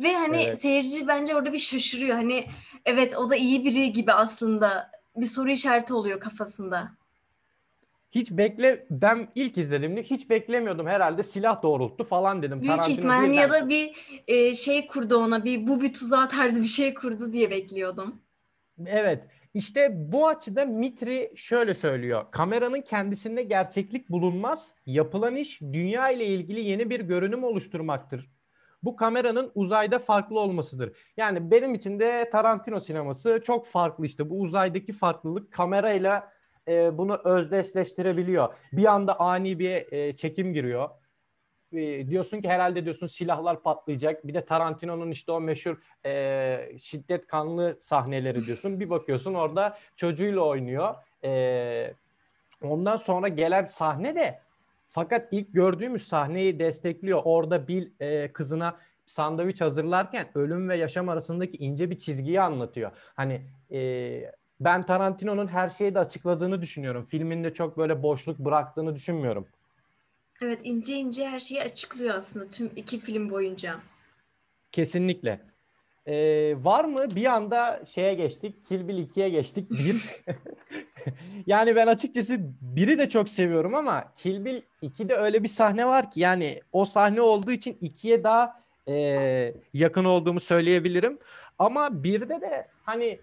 Ve 0.00 0.14
hani 0.14 0.42
evet. 0.42 0.60
seyirci 0.60 1.08
bence 1.08 1.34
orada 1.34 1.52
bir 1.52 1.58
şaşırıyor. 1.58 2.16
Hani 2.16 2.46
evet 2.84 3.16
o 3.16 3.30
da 3.30 3.36
iyi 3.36 3.64
biri 3.64 3.92
gibi 3.92 4.12
aslında 4.12 4.91
bir 5.16 5.26
soru 5.26 5.50
işareti 5.50 5.94
oluyor 5.94 6.20
kafasında 6.20 6.92
hiç 8.12 8.30
bekle 8.30 8.86
ben 8.90 9.28
ilk 9.34 9.58
izlediğimde 9.58 10.02
hiç 10.02 10.30
beklemiyordum 10.30 10.86
herhalde 10.86 11.22
silah 11.22 11.62
doğrulttu 11.62 12.04
falan 12.04 12.42
dedim. 12.42 12.60
Büyük 12.60 12.74
Tarantino 12.74 12.96
ihtimal 12.96 13.34
ya 13.34 13.50
da 13.50 13.68
bir 13.68 13.92
e, 14.28 14.54
şey 14.54 14.86
kurdu 14.86 15.16
ona 15.16 15.44
bir 15.44 15.66
bu 15.66 15.80
bir 15.80 15.92
tuzağı 15.92 16.28
tarzı 16.28 16.62
bir 16.62 16.66
şey 16.66 16.94
kurdu 16.94 17.32
diye 17.32 17.50
bekliyordum. 17.50 18.20
Evet 18.86 19.24
işte 19.54 19.88
bu 20.12 20.28
açıda 20.28 20.64
Mitri 20.64 21.32
şöyle 21.36 21.74
söylüyor. 21.74 22.24
Kameranın 22.30 22.80
kendisinde 22.80 23.42
gerçeklik 23.42 24.10
bulunmaz. 24.10 24.74
Yapılan 24.86 25.36
iş 25.36 25.60
dünya 25.60 26.10
ile 26.10 26.26
ilgili 26.26 26.60
yeni 26.60 26.90
bir 26.90 27.00
görünüm 27.00 27.44
oluşturmaktır. 27.44 28.30
Bu 28.82 28.96
kameranın 28.96 29.52
uzayda 29.54 29.98
farklı 29.98 30.40
olmasıdır. 30.40 30.92
Yani 31.16 31.50
benim 31.50 31.74
için 31.74 32.00
de 32.00 32.30
Tarantino 32.32 32.80
sineması 32.80 33.42
çok 33.44 33.66
farklı 33.66 34.06
işte. 34.06 34.30
Bu 34.30 34.40
uzaydaki 34.40 34.92
farklılık 34.92 35.52
kamerayla 35.52 36.32
e, 36.68 36.98
bunu 36.98 37.20
özdeşleştirebiliyor. 37.24 38.54
Bir 38.72 38.84
anda 38.84 39.20
ani 39.20 39.58
bir 39.58 39.92
e, 39.92 40.16
çekim 40.16 40.54
giriyor. 40.54 40.88
E, 41.72 42.08
diyorsun 42.08 42.40
ki 42.40 42.48
herhalde 42.48 42.84
diyorsun 42.84 43.06
silahlar 43.06 43.62
patlayacak. 43.62 44.26
Bir 44.26 44.34
de 44.34 44.44
Tarantino'nun 44.44 45.10
işte 45.10 45.32
o 45.32 45.40
meşhur 45.40 45.76
e, 46.06 46.78
şiddet 46.82 47.26
kanlı 47.26 47.78
sahneleri 47.80 48.46
diyorsun. 48.46 48.80
Bir 48.80 48.90
bakıyorsun 48.90 49.34
orada 49.34 49.78
çocuğuyla 49.96 50.40
oynuyor. 50.40 50.94
E, 51.24 51.94
ondan 52.62 52.96
sonra 52.96 53.28
gelen 53.28 53.64
sahne 53.64 54.14
de 54.14 54.40
fakat 54.92 55.28
ilk 55.32 55.54
gördüğümüz 55.54 56.08
sahneyi 56.08 56.58
destekliyor. 56.58 57.20
Orada 57.24 57.68
Bill 57.68 57.90
e, 58.00 58.32
kızına 58.32 58.76
sandviç 59.06 59.60
hazırlarken 59.60 60.28
ölüm 60.34 60.68
ve 60.68 60.76
yaşam 60.76 61.08
arasındaki 61.08 61.56
ince 61.56 61.90
bir 61.90 61.98
çizgiyi 61.98 62.40
anlatıyor. 62.40 62.90
Hani 63.14 63.46
e, 63.72 64.32
ben 64.60 64.86
Tarantino'nun 64.86 65.46
her 65.46 65.70
şeyi 65.70 65.94
de 65.94 65.98
açıkladığını 65.98 66.62
düşünüyorum. 66.62 67.04
Filminde 67.04 67.54
çok 67.54 67.78
böyle 67.78 68.02
boşluk 68.02 68.38
bıraktığını 68.38 68.94
düşünmüyorum. 68.94 69.46
Evet 70.42 70.60
ince 70.64 70.94
ince 70.94 71.28
her 71.28 71.40
şeyi 71.40 71.62
açıklıyor 71.62 72.14
aslında 72.14 72.50
tüm 72.50 72.70
iki 72.76 72.98
film 72.98 73.30
boyunca. 73.30 73.80
Kesinlikle. 74.72 75.40
Ee, 76.06 76.54
var 76.64 76.84
mı 76.84 77.16
bir 77.16 77.26
anda 77.26 77.82
şeye 77.86 78.14
geçtik. 78.14 78.66
Kill 78.66 78.88
Bill 78.88 79.08
2'ye 79.08 79.28
geçtik. 79.28 79.70
Bir. 79.70 80.24
yani 81.46 81.76
ben 81.76 81.86
açıkçası 81.86 82.36
biri 82.60 82.98
de 82.98 83.08
çok 83.08 83.28
seviyorum 83.28 83.74
ama 83.74 84.04
Kill 84.14 84.44
Bill 84.44 84.62
2'de 84.82 85.16
öyle 85.16 85.42
bir 85.42 85.48
sahne 85.48 85.86
var 85.86 86.10
ki 86.10 86.20
yani 86.20 86.60
o 86.72 86.84
sahne 86.84 87.20
olduğu 87.20 87.50
için 87.50 87.74
2'ye 87.82 88.24
daha 88.24 88.56
e, 88.88 88.94
yakın 89.74 90.04
olduğumu 90.04 90.40
söyleyebilirim. 90.40 91.18
Ama 91.58 92.04
birde 92.04 92.40
de 92.40 92.66
hani 92.82 93.20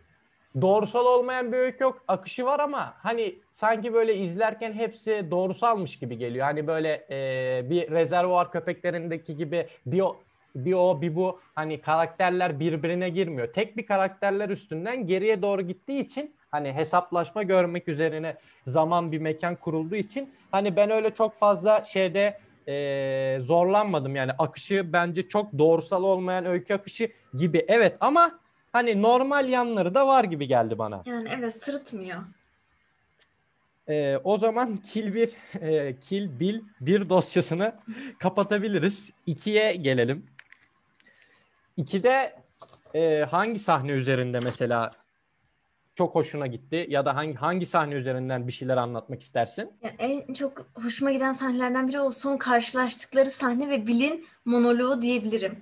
doğrusal 0.61 1.05
olmayan 1.05 1.51
bir 1.51 1.57
öykü 1.57 1.83
yok. 1.83 2.03
Akışı 2.07 2.45
var 2.45 2.59
ama 2.59 2.93
hani 2.97 3.35
sanki 3.51 3.93
böyle 3.93 4.15
izlerken 4.15 4.73
hepsi 4.73 5.27
doğrusalmış 5.31 5.99
gibi 5.99 6.17
geliyor. 6.17 6.45
Hani 6.45 6.67
böyle 6.67 7.07
e, 7.11 7.69
bir 7.69 7.91
rezervuar 7.91 8.51
köpeklerindeki 8.51 9.35
gibi 9.35 9.67
bir 9.85 10.01
o, 10.01 10.17
bir 10.55 10.73
o 10.73 11.01
bir 11.01 11.15
bu 11.15 11.39
hani 11.55 11.81
karakterler 11.81 12.59
birbirine 12.59 13.09
girmiyor. 13.09 13.53
Tek 13.53 13.77
bir 13.77 13.85
karakterler 13.85 14.49
üstünden 14.49 15.07
geriye 15.07 15.41
doğru 15.41 15.61
gittiği 15.61 16.05
için 16.05 16.35
hani 16.51 16.73
hesaplaşma 16.73 17.43
görmek 17.43 17.88
üzerine 17.88 18.38
zaman 18.67 19.12
bir 19.12 19.19
mekan 19.19 19.55
kurulduğu 19.55 19.95
için 19.95 20.33
hani 20.51 20.75
ben 20.75 20.91
öyle 20.91 21.13
çok 21.13 21.35
fazla 21.35 21.83
şeyde 21.83 22.39
e, 22.67 23.39
zorlanmadım. 23.41 24.15
Yani 24.15 24.31
akışı 24.31 24.93
bence 24.93 25.27
çok 25.27 25.57
doğrusal 25.57 26.03
olmayan 26.03 26.45
öykü 26.45 26.73
akışı 26.73 27.09
gibi. 27.33 27.65
Evet 27.67 27.97
ama 27.99 28.39
hani 28.71 29.01
normal 29.01 29.49
yanları 29.49 29.95
da 29.95 30.07
var 30.07 30.23
gibi 30.23 30.47
geldi 30.47 30.77
bana. 30.77 31.01
Yani 31.05 31.29
evet 31.38 31.55
sırıtmıyor. 31.55 32.19
Ee, 33.88 34.17
o 34.23 34.38
zaman 34.38 34.77
Kill 34.77 35.13
bir 35.13 35.31
e, 35.62 35.99
Kill 35.99 36.39
Bill 36.39 36.62
bir 36.81 37.09
dosyasını 37.09 37.75
kapatabiliriz. 38.19 39.12
İkiye 39.25 39.75
gelelim. 39.75 40.25
İkide 41.77 42.35
e, 42.93 43.25
hangi 43.31 43.59
sahne 43.59 43.91
üzerinde 43.91 44.39
mesela 44.39 44.91
çok 45.99 46.15
hoşuna 46.15 46.47
gitti 46.47 46.85
ya 46.89 47.05
da 47.05 47.15
hangi 47.15 47.35
hangi 47.35 47.65
sahne 47.65 47.93
üzerinden 47.93 48.47
bir 48.47 48.51
şeyler 48.51 48.77
anlatmak 48.77 49.21
istersin? 49.21 49.71
Ya 49.83 49.91
en 49.99 50.33
çok 50.33 50.71
hoşuma 50.73 51.12
giden 51.12 51.33
sahnelerden 51.33 51.88
biri 51.88 51.99
o 51.99 52.09
son 52.09 52.38
karşılaştıkları 52.38 53.25
sahne 53.25 53.69
ve 53.69 53.88
Bill'in 53.88 54.25
monoloğu 54.45 55.01
diyebilirim. 55.01 55.57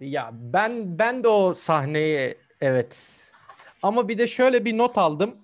Ya 0.00 0.30
ben 0.32 0.98
ben 0.98 1.24
de 1.24 1.28
o 1.28 1.54
sahneyi 1.54 2.38
evet. 2.60 3.10
Ama 3.82 4.08
bir 4.08 4.18
de 4.18 4.28
şöyle 4.28 4.64
bir 4.64 4.78
not 4.78 4.98
aldım. 4.98 5.36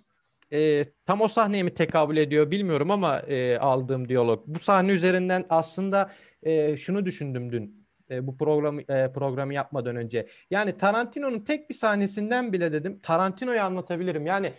Ee, 0.53 0.85
tam 1.07 1.21
o 1.21 1.29
sahneye 1.29 1.63
mi 1.63 1.75
tekabül 1.75 2.17
ediyor 2.17 2.51
bilmiyorum 2.51 2.91
ama 2.91 3.19
e, 3.21 3.59
aldığım 3.59 4.09
diyalog. 4.09 4.43
Bu 4.47 4.59
sahne 4.59 4.93
üzerinden 4.93 5.45
aslında 5.51 6.11
e, 6.43 6.77
şunu 6.77 7.07
düşündüm 7.07 7.53
dün 7.53 7.82
e, 8.13 8.27
bu 8.27 8.37
programı 8.37 8.81
e, 8.81 9.13
programı 9.13 9.55
yapmadan 9.55 9.97
önce. 9.97 10.27
Yani 10.51 10.77
Tarantino'nun 10.77 11.41
tek 11.41 11.71
bir 11.71 11.75
sahnesinden 11.75 12.53
bile 12.53 12.73
dedim 12.73 12.99
Tarantino'yu 13.03 13.61
anlatabilirim. 13.61 14.27
Yani 14.27 14.53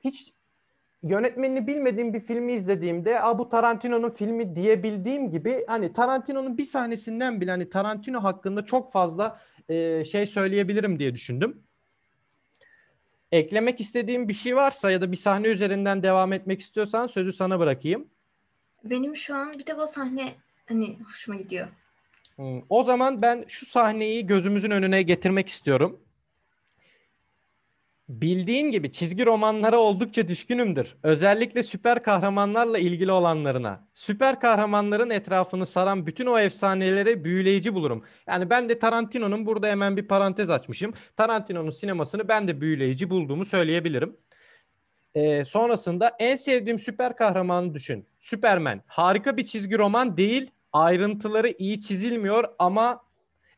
hiç 0.00 0.32
yönetmenini 1.02 1.66
bilmediğim 1.66 2.14
bir 2.14 2.20
filmi 2.20 2.52
izlediğimde 2.52 3.22
a 3.22 3.38
bu 3.38 3.48
Tarantino'nun 3.48 4.10
filmi 4.10 4.56
diyebildiğim 4.56 5.30
gibi 5.30 5.64
hani 5.68 5.92
Tarantino'nun 5.92 6.58
bir 6.58 6.64
sahnesinden 6.64 7.40
bile 7.40 7.50
hani 7.50 7.70
Tarantino 7.70 8.22
hakkında 8.22 8.64
çok 8.64 8.92
fazla 8.92 9.40
e, 9.68 10.04
şey 10.04 10.26
söyleyebilirim 10.26 10.98
diye 10.98 11.14
düşündüm. 11.14 11.62
Eklemek 13.32 13.80
istediğim 13.80 14.28
bir 14.28 14.32
şey 14.34 14.56
varsa 14.56 14.90
ya 14.90 15.00
da 15.00 15.12
bir 15.12 15.16
sahne 15.16 15.48
üzerinden 15.48 16.02
devam 16.02 16.32
etmek 16.32 16.60
istiyorsan 16.60 17.06
sözü 17.06 17.32
sana 17.32 17.58
bırakayım. 17.58 18.08
Benim 18.84 19.16
şu 19.16 19.34
an 19.34 19.52
bir 19.52 19.64
tek 19.64 19.78
o 19.78 19.86
sahne 19.86 20.34
hani 20.68 20.98
hoşuma 21.06 21.36
gidiyor. 21.36 21.68
Hmm, 22.42 22.62
o 22.68 22.84
zaman 22.84 23.22
ben 23.22 23.44
şu 23.48 23.66
sahneyi 23.66 24.26
gözümüzün 24.26 24.70
önüne 24.70 25.02
getirmek 25.02 25.48
istiyorum. 25.48 26.00
Bildiğin 28.08 28.70
gibi 28.70 28.92
çizgi 28.92 29.26
romanlara 29.26 29.78
oldukça 29.78 30.28
düşkünümdür. 30.28 30.96
Özellikle 31.02 31.62
süper 31.62 32.02
kahramanlarla 32.02 32.78
ilgili 32.78 33.12
olanlarına. 33.12 33.88
Süper 33.94 34.40
kahramanların 34.40 35.10
etrafını 35.10 35.66
saran 35.66 36.06
bütün 36.06 36.26
o 36.26 36.38
efsaneleri 36.38 37.24
büyüleyici 37.24 37.74
bulurum. 37.74 38.04
Yani 38.26 38.50
ben 38.50 38.68
de 38.68 38.78
Tarantino'nun 38.78 39.46
burada 39.46 39.68
hemen 39.68 39.96
bir 39.96 40.08
parantez 40.08 40.50
açmışım. 40.50 40.92
Tarantino'nun 41.16 41.70
sinemasını 41.70 42.28
ben 42.28 42.48
de 42.48 42.60
büyüleyici 42.60 43.10
bulduğumu 43.10 43.44
söyleyebilirim. 43.44 44.16
Ee, 45.14 45.44
sonrasında 45.44 46.16
en 46.18 46.36
sevdiğim 46.36 46.78
süper 46.78 47.16
kahramanı 47.16 47.74
düşün. 47.74 48.06
Superman. 48.20 48.82
Harika 48.86 49.36
bir 49.36 49.46
çizgi 49.46 49.78
roman 49.78 50.16
değil. 50.16 50.50
Ayrıntıları 50.72 51.48
iyi 51.58 51.80
çizilmiyor 51.80 52.44
ama 52.58 53.02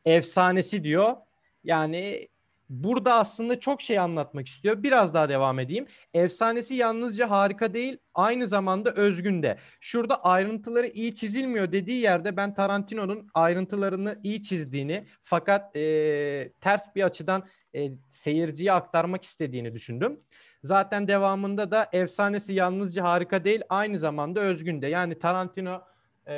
efsanesi 0.05 0.85
diyor. 0.85 1.17
Yani 1.65 2.29
burada 2.69 3.15
aslında 3.15 3.61
çok 3.61 3.83
şey 3.83 3.99
anlatmak 3.99 4.49
istiyor. 4.49 4.83
Biraz 4.83 5.15
daha 5.15 5.29
devam 5.29 5.59
edeyim. 5.59 5.87
Efsanesi 6.15 6.75
yalnızca 6.75 7.31
harika 7.31 7.75
değil, 7.75 7.99
aynı 8.15 8.47
zamanda 8.47 8.93
özgün 8.93 9.43
de. 9.43 9.59
Şurada 9.81 10.25
ayrıntıları 10.25 10.87
iyi 10.87 11.15
çizilmiyor 11.15 11.73
dediği 11.73 12.01
yerde 12.01 12.37
ben 12.37 12.55
Tarantino'nun 12.55 13.29
ayrıntılarını 13.35 14.21
iyi 14.23 14.43
çizdiğini 14.43 15.07
fakat 15.25 15.77
e, 15.77 16.53
ters 16.61 16.95
bir 16.97 17.03
açıdan 17.03 17.45
e, 17.75 17.91
seyirciye 18.11 18.73
aktarmak 18.73 19.25
istediğini 19.25 19.75
düşündüm. 19.75 20.21
Zaten 20.63 21.09
devamında 21.09 21.71
da 21.71 21.89
efsanesi 21.93 22.53
yalnızca 22.53 23.05
harika 23.05 23.45
değil, 23.45 23.63
aynı 23.69 23.99
zamanda 23.99 24.41
özgün 24.41 24.83
de. 24.83 24.87
Yani 24.87 25.19
Tarantino 25.19 25.83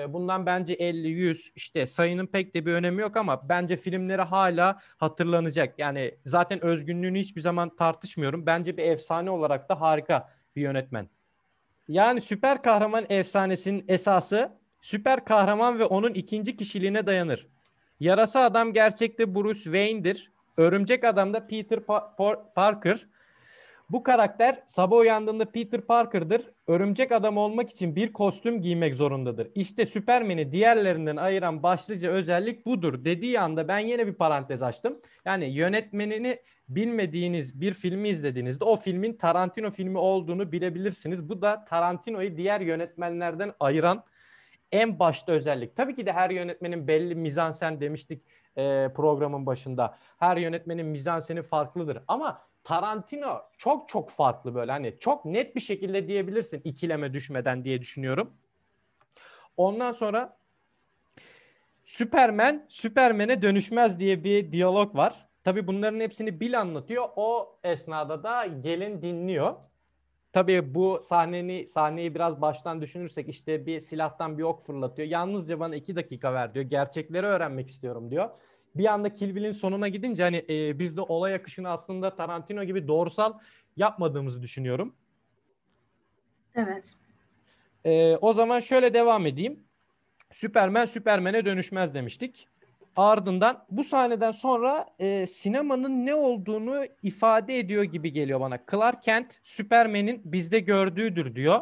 bundan 0.09 0.47
bence 0.47 0.75
50-100 0.75 1.51
işte 1.55 1.87
sayının 1.87 2.27
pek 2.27 2.55
de 2.55 2.67
bir 2.67 2.73
önemi 2.73 3.03
yok 3.03 3.17
ama 3.17 3.49
bence 3.49 3.77
filmleri 3.77 4.23
hala 4.23 4.81
hatırlanacak. 4.97 5.79
Yani 5.79 6.15
zaten 6.25 6.65
özgünlüğünü 6.65 7.21
hiçbir 7.21 7.41
zaman 7.41 7.77
tartışmıyorum. 7.77 8.47
Bence 8.47 8.77
bir 8.77 8.83
efsane 8.83 9.31
olarak 9.31 9.69
da 9.69 9.81
harika 9.81 10.31
bir 10.57 10.63
yönetmen. 10.63 11.09
Yani 11.89 12.21
süper 12.21 12.63
kahraman 12.63 13.07
efsanesinin 13.09 13.85
esası 13.89 14.53
süper 14.81 15.25
kahraman 15.25 15.79
ve 15.79 15.85
onun 15.85 16.15
ikinci 16.15 16.57
kişiliğine 16.57 17.07
dayanır. 17.07 17.47
Yarasa 18.01 18.41
adam 18.45 18.73
gerçekte 18.73 19.35
Bruce 19.35 19.63
Wayne'dir. 19.63 20.33
Örümcek 20.57 21.05
adam 21.05 21.35
da 21.35 21.47
Peter 21.47 21.79
pa- 21.79 22.53
Parker. 22.55 23.07
Bu 23.91 24.03
karakter 24.03 24.63
sabah 24.67 24.99
uyandığında 24.99 25.51
Peter 25.51 25.81
Parker'dır. 25.81 26.43
Örümcek 26.67 27.13
adam 27.13 27.37
olmak 27.37 27.71
için 27.71 27.97
bir 27.97 28.13
kostüm 28.13 28.63
giymek 28.63 28.95
zorundadır. 28.95 29.49
İşte 29.55 29.87
Superman'i 29.87 30.53
diğerlerinden 30.53 31.17
ayıran 31.17 31.63
başlıca 31.63 32.11
özellik 32.11 32.67
budur 32.67 33.05
dediği 33.05 33.41
anda 33.41 33.69
ben 33.69 33.79
yine 33.79 34.07
bir 34.07 34.15
parantez 34.15 34.63
açtım. 34.63 35.01
Yani 35.25 35.45
yönetmenini 35.45 36.41
bilmediğiniz 36.69 37.61
bir 37.61 37.73
filmi 37.73 38.09
izlediğinizde 38.09 38.65
o 38.65 38.77
filmin 38.77 39.13
Tarantino 39.13 39.71
filmi 39.71 39.99
olduğunu 39.99 40.53
bilebilirsiniz. 40.53 41.29
Bu 41.29 41.43
da 41.43 41.65
Tarantino'yu 41.65 42.37
diğer 42.37 42.61
yönetmenlerden 42.61 43.53
ayıran 43.61 44.05
en 44.73 44.99
başta 44.99 45.33
özellik. 45.33 45.77
Tabii 45.77 45.97
ki 45.97 46.07
de 46.07 46.13
her 46.13 46.31
yönetmenin 46.31 46.89
belli 46.89 47.15
mizansen 47.15 47.81
demiştik 47.81 48.23
programın 48.95 49.47
başında. 49.47 49.99
Her 50.19 50.37
yönetmenin 50.37 50.87
mizanseni 50.87 51.43
farklıdır 51.43 51.99
ama 52.09 52.43
Tarantino 52.67 53.43
çok 53.59 53.89
çok 53.89 54.11
farklı 54.11 54.55
böyle 54.55 54.73
hani 54.73 54.97
çok 55.01 55.25
net 55.25 55.57
bir 55.57 55.61
şekilde 55.61 56.09
diyebilirsin 56.09 56.61
ikileme 56.65 57.13
düşmeden 57.13 57.65
diye 57.65 57.81
düşünüyorum. 57.81 58.33
Ondan 59.57 59.93
sonra 59.93 60.37
Superman 61.85 62.67
Superman'e 62.69 63.43
dönüşmez 63.43 63.99
diye 63.99 64.25
bir 64.25 64.53
diyalog 64.53 64.97
var. 64.97 65.29
Tabi 65.45 65.67
bunların 65.67 66.01
hepsini 66.01 66.41
Bill 66.41 66.61
anlatıyor. 66.61 67.09
O 67.17 67.59
esnada 67.65 68.23
da 68.23 68.47
gelin 68.47 69.03
dinliyor. 69.03 69.55
Tabii 70.33 70.75
bu 70.75 71.01
sahneni 71.03 71.67
sahneyi 71.69 72.15
biraz 72.15 72.41
baştan 72.41 72.81
düşünürsek 72.81 73.29
işte 73.29 73.67
bir 73.67 73.81
silahtan 73.81 74.39
bir 74.39 74.43
ok 74.43 74.63
fırlatıyor. 74.63 75.09
Yalnızca 75.09 75.61
bana 75.61 75.77
iki 75.77 75.97
dakika 75.97 76.35
ver 76.35 76.55
diyor. 76.55 76.65
Gerçekleri 76.65 77.27
öğrenmek 77.27 77.69
istiyorum 77.69 78.11
diyor 78.11 78.31
bir 78.79 78.93
anda 78.93 79.15
Kill 79.15 79.35
Bill'in 79.35 79.53
sonuna 79.53 79.89
gidince 79.89 80.23
hani 80.23 80.45
e, 80.51 80.79
biz 80.79 80.97
de 80.97 81.01
olay 81.01 81.35
akışını 81.35 81.69
aslında 81.69 82.17
Tarantino 82.17 82.65
gibi 82.65 82.89
doğrusal 82.89 83.33
yapmadığımızı 83.77 84.43
düşünüyorum. 84.43 84.95
Evet. 86.55 86.93
E, 87.85 88.17
o 88.17 88.33
zaman 88.33 88.61
şöyle 88.61 88.95
devam 88.95 89.27
edeyim. 89.27 89.61
Superman 90.33 90.87
Superman'e 90.87 91.45
dönüşmez 91.45 91.95
demiştik. 91.95 92.49
Ardından 92.97 93.65
bu 93.71 93.85
sahneden 93.85 94.33
sonra 94.33 94.87
e, 94.99 95.27
sinemanın 95.27 96.07
ne 96.07 96.15
olduğunu 96.15 96.85
ifade 97.03 97.59
ediyor 97.59 97.83
gibi 97.83 98.13
geliyor 98.13 98.41
bana. 98.41 98.59
Clark 98.71 99.03
Kent 99.03 99.41
Superman'in 99.45 100.23
bizde 100.25 100.61
gördüğüdür 100.61 101.35
diyor. 101.35 101.61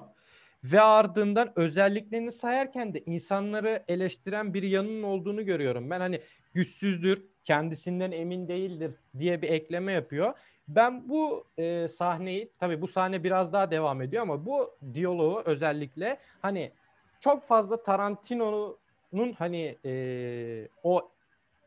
Ve 0.65 0.81
ardından 0.81 1.53
özelliklerini 1.57 2.33
sayarken 2.33 2.95
de 2.95 3.01
insanları 3.07 3.85
eleştiren 3.89 4.55
bir 4.55 4.63
yanının 4.63 5.03
olduğunu 5.03 5.45
görüyorum. 5.45 5.91
Ben 5.91 6.01
hani 6.01 6.21
güçsüzdür, 6.55 7.25
kendisinden 7.45 8.13
emin 8.13 8.49
değildir 8.49 8.95
diye 9.19 9.43
bir 9.43 9.49
ekleme 9.49 9.93
yapıyor. 9.93 10.35
Ben 10.69 11.09
bu 11.09 11.47
e, 11.59 11.89
sahneyi 11.89 12.51
tabii 12.59 12.83
bu 12.83 12.89
sahne 12.89 13.25
biraz 13.25 13.53
daha 13.53 13.71
devam 13.71 14.03
ediyor 14.03 14.23
ama 14.23 14.47
bu 14.47 14.79
diyaloğu 14.95 15.43
özellikle 15.45 16.19
hani 16.43 16.73
çok 17.21 17.45
fazla 17.47 17.83
Tarantino'nun 17.83 19.33
hani 19.33 19.79
e, 19.85 20.69
o 20.83 21.11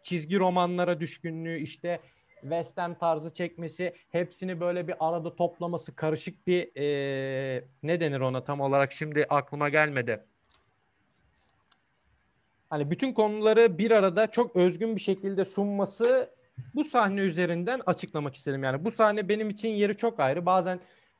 çizgi 0.03 0.39
romanlara 0.39 0.99
düşkünlüğü 0.99 1.59
işte 1.59 1.99
western 2.41 2.93
tarzı 2.93 3.33
çekmesi 3.33 3.93
hepsini 4.11 4.59
böyle 4.59 4.87
bir 4.87 4.95
arada 4.99 5.35
toplaması 5.35 5.95
karışık 5.95 6.47
bir 6.47 6.71
e, 6.75 7.63
ne 7.83 7.99
denir 7.99 8.19
ona 8.19 8.43
tam 8.43 8.61
olarak 8.61 8.91
şimdi 8.91 9.25
aklıma 9.29 9.69
gelmedi 9.69 10.25
hani 12.69 12.91
bütün 12.91 13.13
konuları 13.13 13.77
bir 13.77 13.91
arada 13.91 14.31
çok 14.31 14.55
özgün 14.55 14.95
bir 14.95 15.01
şekilde 15.01 15.45
sunması 15.45 16.29
bu 16.75 16.83
sahne 16.83 17.21
üzerinden 17.21 17.81
açıklamak 17.85 18.35
istedim. 18.35 18.63
Yani 18.63 18.85
bu 18.85 18.91
sahne 18.91 19.29
benim 19.29 19.49
için 19.49 19.69
yeri 19.69 19.97
çok 19.97 20.19
ayrı. 20.19 20.45
Bazen 20.45 20.79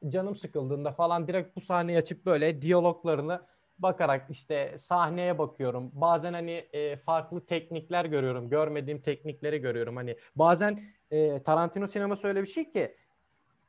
canım 0.10 0.36
sıkıldığında 0.36 0.92
falan 0.92 1.28
direkt 1.28 1.56
bu 1.56 1.62
sahneyi 1.62 1.98
açıp 1.98 2.26
böyle 2.26 2.62
diyaloglarını 2.62 3.42
bakarak 3.80 4.26
işte 4.30 4.76
sahneye 4.78 5.38
bakıyorum. 5.38 5.92
Bazen 5.94 6.34
hani 6.34 6.52
e, 6.52 6.96
farklı 6.96 7.46
teknikler 7.46 8.06
görüyorum. 8.06 8.50
Görmediğim 8.50 9.02
teknikleri 9.02 9.58
görüyorum. 9.58 9.96
Hani 9.96 10.18
bazen 10.36 10.80
e, 11.12 11.44
Tarantino 11.44 11.88
sineması 11.88 12.28
öyle 12.28 12.42
bir 12.42 12.48
şey 12.48 12.72
ki 12.72 12.96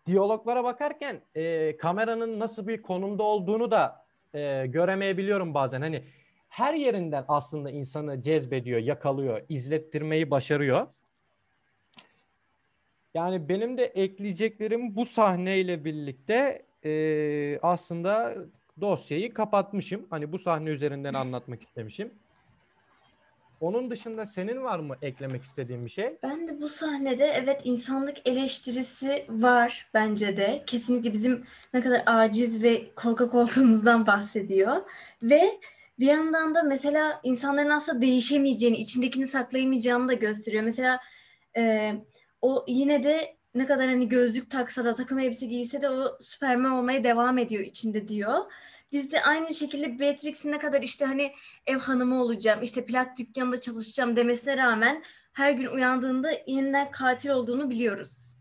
diyaloglara 0.06 0.64
bakarken 0.64 1.20
e, 1.34 1.76
kameranın 1.76 2.38
nasıl 2.38 2.66
bir 2.66 2.82
konumda 2.82 3.22
olduğunu 3.22 3.70
da 3.70 4.04
e, 4.34 4.66
göremeyebiliyorum 4.66 5.54
bazen. 5.54 5.80
Hani 5.80 6.04
her 6.59 6.75
yerinden 6.75 7.25
aslında 7.29 7.71
insanı 7.71 8.23
cezbediyor, 8.23 8.81
yakalıyor, 8.81 9.42
izlettirmeyi 9.49 10.31
başarıyor. 10.31 10.87
Yani 13.14 13.49
benim 13.49 13.79
de 13.79 13.85
ekleyeceklerim 13.85 14.97
bu 14.97 15.07
sahneyle 15.07 15.85
birlikte 15.85 16.62
e, 16.85 17.59
aslında 17.62 18.35
dosyayı 18.81 19.35
kapatmışım. 19.35 20.07
Hani 20.11 20.33
bu 20.33 20.38
sahne 20.38 20.71
üzerinden 20.71 21.14
anlatmak 21.14 21.62
istemişim. 21.62 22.11
Onun 23.61 23.90
dışında 23.90 24.27
senin 24.27 24.64
var 24.64 24.79
mı 24.79 24.97
eklemek 25.03 25.42
istediğin 25.42 25.85
bir 25.85 25.90
şey? 25.90 26.18
Ben 26.23 26.49
de 26.49 26.61
bu 26.61 26.68
sahnede 26.68 27.25
evet 27.25 27.61
insanlık 27.64 28.29
eleştirisi 28.29 29.25
var 29.29 29.90
bence 29.94 30.37
de. 30.37 30.62
Kesinlikle 30.66 31.12
bizim 31.12 31.47
ne 31.75 31.81
kadar 31.81 32.03
aciz 32.07 32.62
ve 32.62 32.94
korkak 32.97 33.35
olduğumuzdan 33.35 34.07
bahsediyor. 34.07 34.77
Ve 35.23 35.61
bir 35.98 36.06
yandan 36.06 36.54
da 36.54 36.62
mesela 36.62 37.20
insanların 37.22 37.70
aslında 37.70 38.00
değişemeyeceğini, 38.02 38.76
içindekini 38.76 39.26
saklayamayacağını 39.26 40.08
da 40.08 40.12
gösteriyor. 40.12 40.62
Mesela 40.62 41.00
e, 41.56 41.92
o 42.42 42.64
yine 42.68 43.02
de 43.02 43.37
ne 43.54 43.66
kadar 43.66 43.88
hani 43.88 44.08
gözlük 44.08 44.50
taksa 44.50 44.84
da 44.84 44.94
takım 44.94 45.18
elbise 45.18 45.46
giyse 45.46 45.82
de 45.82 45.88
o 45.90 46.16
Süperman 46.20 46.72
olmaya 46.72 47.04
devam 47.04 47.38
ediyor 47.38 47.64
içinde 47.64 48.08
diyor. 48.08 48.38
Biz 48.92 49.12
de 49.12 49.22
aynı 49.22 49.54
şekilde 49.54 49.98
Beatrix'in 49.98 50.52
ne 50.52 50.58
kadar 50.58 50.82
işte 50.82 51.04
hani 51.04 51.32
ev 51.66 51.78
hanımı 51.78 52.22
olacağım, 52.22 52.62
işte 52.62 52.84
plak 52.84 53.18
dükkanında 53.18 53.61
çalışacağım 53.61 54.16
demesine 54.16 54.56
rağmen 54.56 55.02
her 55.32 55.52
gün 55.52 55.66
uyandığında 55.66 56.30
yeniden 56.46 56.90
katil 56.90 57.30
olduğunu 57.30 57.70
biliyoruz. 57.70 58.38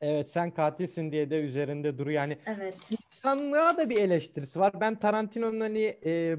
Evet 0.00 0.30
sen 0.30 0.50
katilsin 0.50 1.12
diye 1.12 1.30
de 1.30 1.40
üzerinde 1.40 1.98
duruyor. 1.98 2.16
Yani 2.22 2.38
Evet. 2.46 2.76
insanlığa 3.12 3.76
da 3.76 3.90
bir 3.90 3.96
eleştirisi 3.96 4.60
var. 4.60 4.80
Ben 4.80 4.98
Tarantino'nun 4.98 5.60
hani 5.60 5.98
e, 6.04 6.36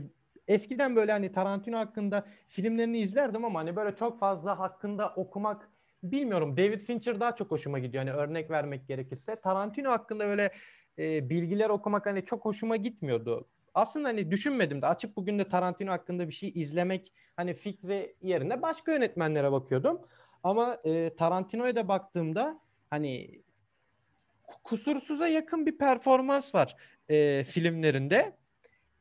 eskiden 0.49 0.95
böyle 0.95 1.11
hani 1.11 1.31
Tarantino 1.31 1.77
hakkında 1.77 2.25
filmlerini 2.47 2.97
izlerdim 2.99 3.45
ama 3.45 3.59
hani 3.59 3.75
böyle 3.75 3.95
çok 3.95 4.19
fazla 4.19 4.59
hakkında 4.59 5.13
okumak 5.15 5.69
bilmiyorum. 6.03 6.57
David 6.57 6.79
Fincher 6.79 7.19
daha 7.19 7.35
çok 7.35 7.51
hoşuma 7.51 7.79
gidiyor. 7.79 8.05
Hani 8.05 8.15
örnek 8.15 8.49
vermek 8.51 8.87
gerekirse. 8.87 9.35
Tarantino 9.35 9.89
hakkında 9.89 10.25
böyle 10.27 10.51
e, 10.99 11.29
bilgiler 11.29 11.69
okumak 11.69 12.05
hani 12.05 12.25
çok 12.25 12.45
hoşuma 12.45 12.75
gitmiyordu. 12.75 13.47
Aslında 13.73 14.07
hani 14.07 14.31
düşünmedim 14.31 14.81
de 14.81 14.87
açıp 14.87 15.15
bugün 15.15 15.39
de 15.39 15.49
Tarantino 15.49 15.91
hakkında 15.91 16.27
bir 16.27 16.33
şey 16.33 16.51
izlemek 16.55 17.13
hani 17.35 17.53
fikri 17.53 18.15
yerine 18.21 18.61
başka 18.61 18.91
yönetmenlere 18.91 19.51
bakıyordum. 19.51 20.01
Ama 20.43 20.77
e, 20.83 21.15
Tarantino'ya 21.15 21.75
da 21.75 21.87
baktığımda 21.87 22.59
hani 22.89 23.41
kusursuza 24.63 25.27
yakın 25.27 25.65
bir 25.65 25.77
performans 25.77 26.55
var 26.55 26.75
e, 27.09 27.43
filmlerinde. 27.43 28.38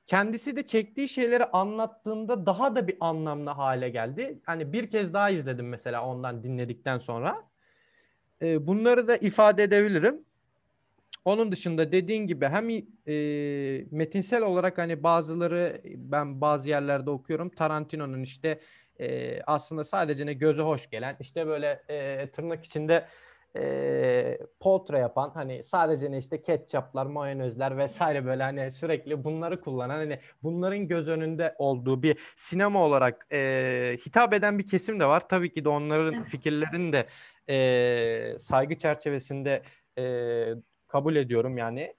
Kendisi 0.08 0.56
de 0.56 0.66
çektiği 0.66 1.08
şeyleri 1.08 1.44
anlattığında 1.44 2.46
daha 2.46 2.76
da 2.76 2.88
bir 2.88 2.96
anlamlı 3.00 3.50
hale 3.50 3.88
geldi. 3.88 4.38
Hani 4.44 4.72
bir 4.72 4.90
kez 4.90 5.12
daha 5.12 5.30
izledim 5.30 5.68
mesela 5.68 6.06
ondan 6.06 6.42
dinledikten 6.42 6.98
sonra. 6.98 7.44
E, 8.42 8.66
bunları 8.66 9.08
da 9.08 9.16
ifade 9.16 9.62
edebilirim. 9.62 10.24
Onun 11.24 11.52
dışında 11.52 11.92
dediğin 11.92 12.26
gibi 12.26 12.46
hem 12.46 12.70
e, 12.70 12.76
metinsel 13.90 14.42
olarak 14.42 14.78
hani 14.78 15.02
bazıları 15.02 15.80
ben 15.84 16.40
bazı 16.40 16.68
yerlerde 16.68 17.10
okuyorum 17.10 17.48
Tarantino'nun 17.48 18.22
işte 18.22 18.60
e, 19.00 19.40
aslında 19.42 19.84
sadece 19.84 20.26
ne 20.26 20.32
göze 20.32 20.62
hoş 20.62 20.90
gelen 20.90 21.16
işte 21.20 21.46
böyle 21.46 21.82
e, 21.88 22.28
tırnak 22.30 22.64
içinde 22.64 23.06
e, 23.56 24.38
poltra 24.60 24.98
yapan 24.98 25.30
hani 25.34 25.62
sadece 25.62 26.10
ne 26.10 26.18
işte 26.18 26.42
ketçaplar, 26.42 27.06
mayonezler 27.06 27.78
vesaire 27.78 28.24
böyle 28.24 28.42
hani 28.42 28.72
sürekli 28.72 29.24
bunları 29.24 29.60
kullanan 29.60 29.96
hani 29.96 30.20
bunların 30.42 30.88
göz 30.88 31.08
önünde 31.08 31.54
olduğu 31.58 32.02
bir 32.02 32.18
sinema 32.36 32.84
olarak 32.84 33.26
e, 33.32 33.96
hitap 34.06 34.34
eden 34.34 34.58
bir 34.58 34.66
kesim 34.66 35.00
de 35.00 35.06
var. 35.06 35.28
Tabii 35.28 35.52
ki 35.52 35.64
de 35.64 35.68
onların 35.68 36.24
fikirlerini 36.24 36.92
de 36.92 37.06
e, 37.48 38.38
saygı 38.38 38.78
çerçevesinde 38.78 39.62
e, 39.98 40.44
kabul 40.86 41.16
ediyorum 41.16 41.58
yani. 41.58 41.94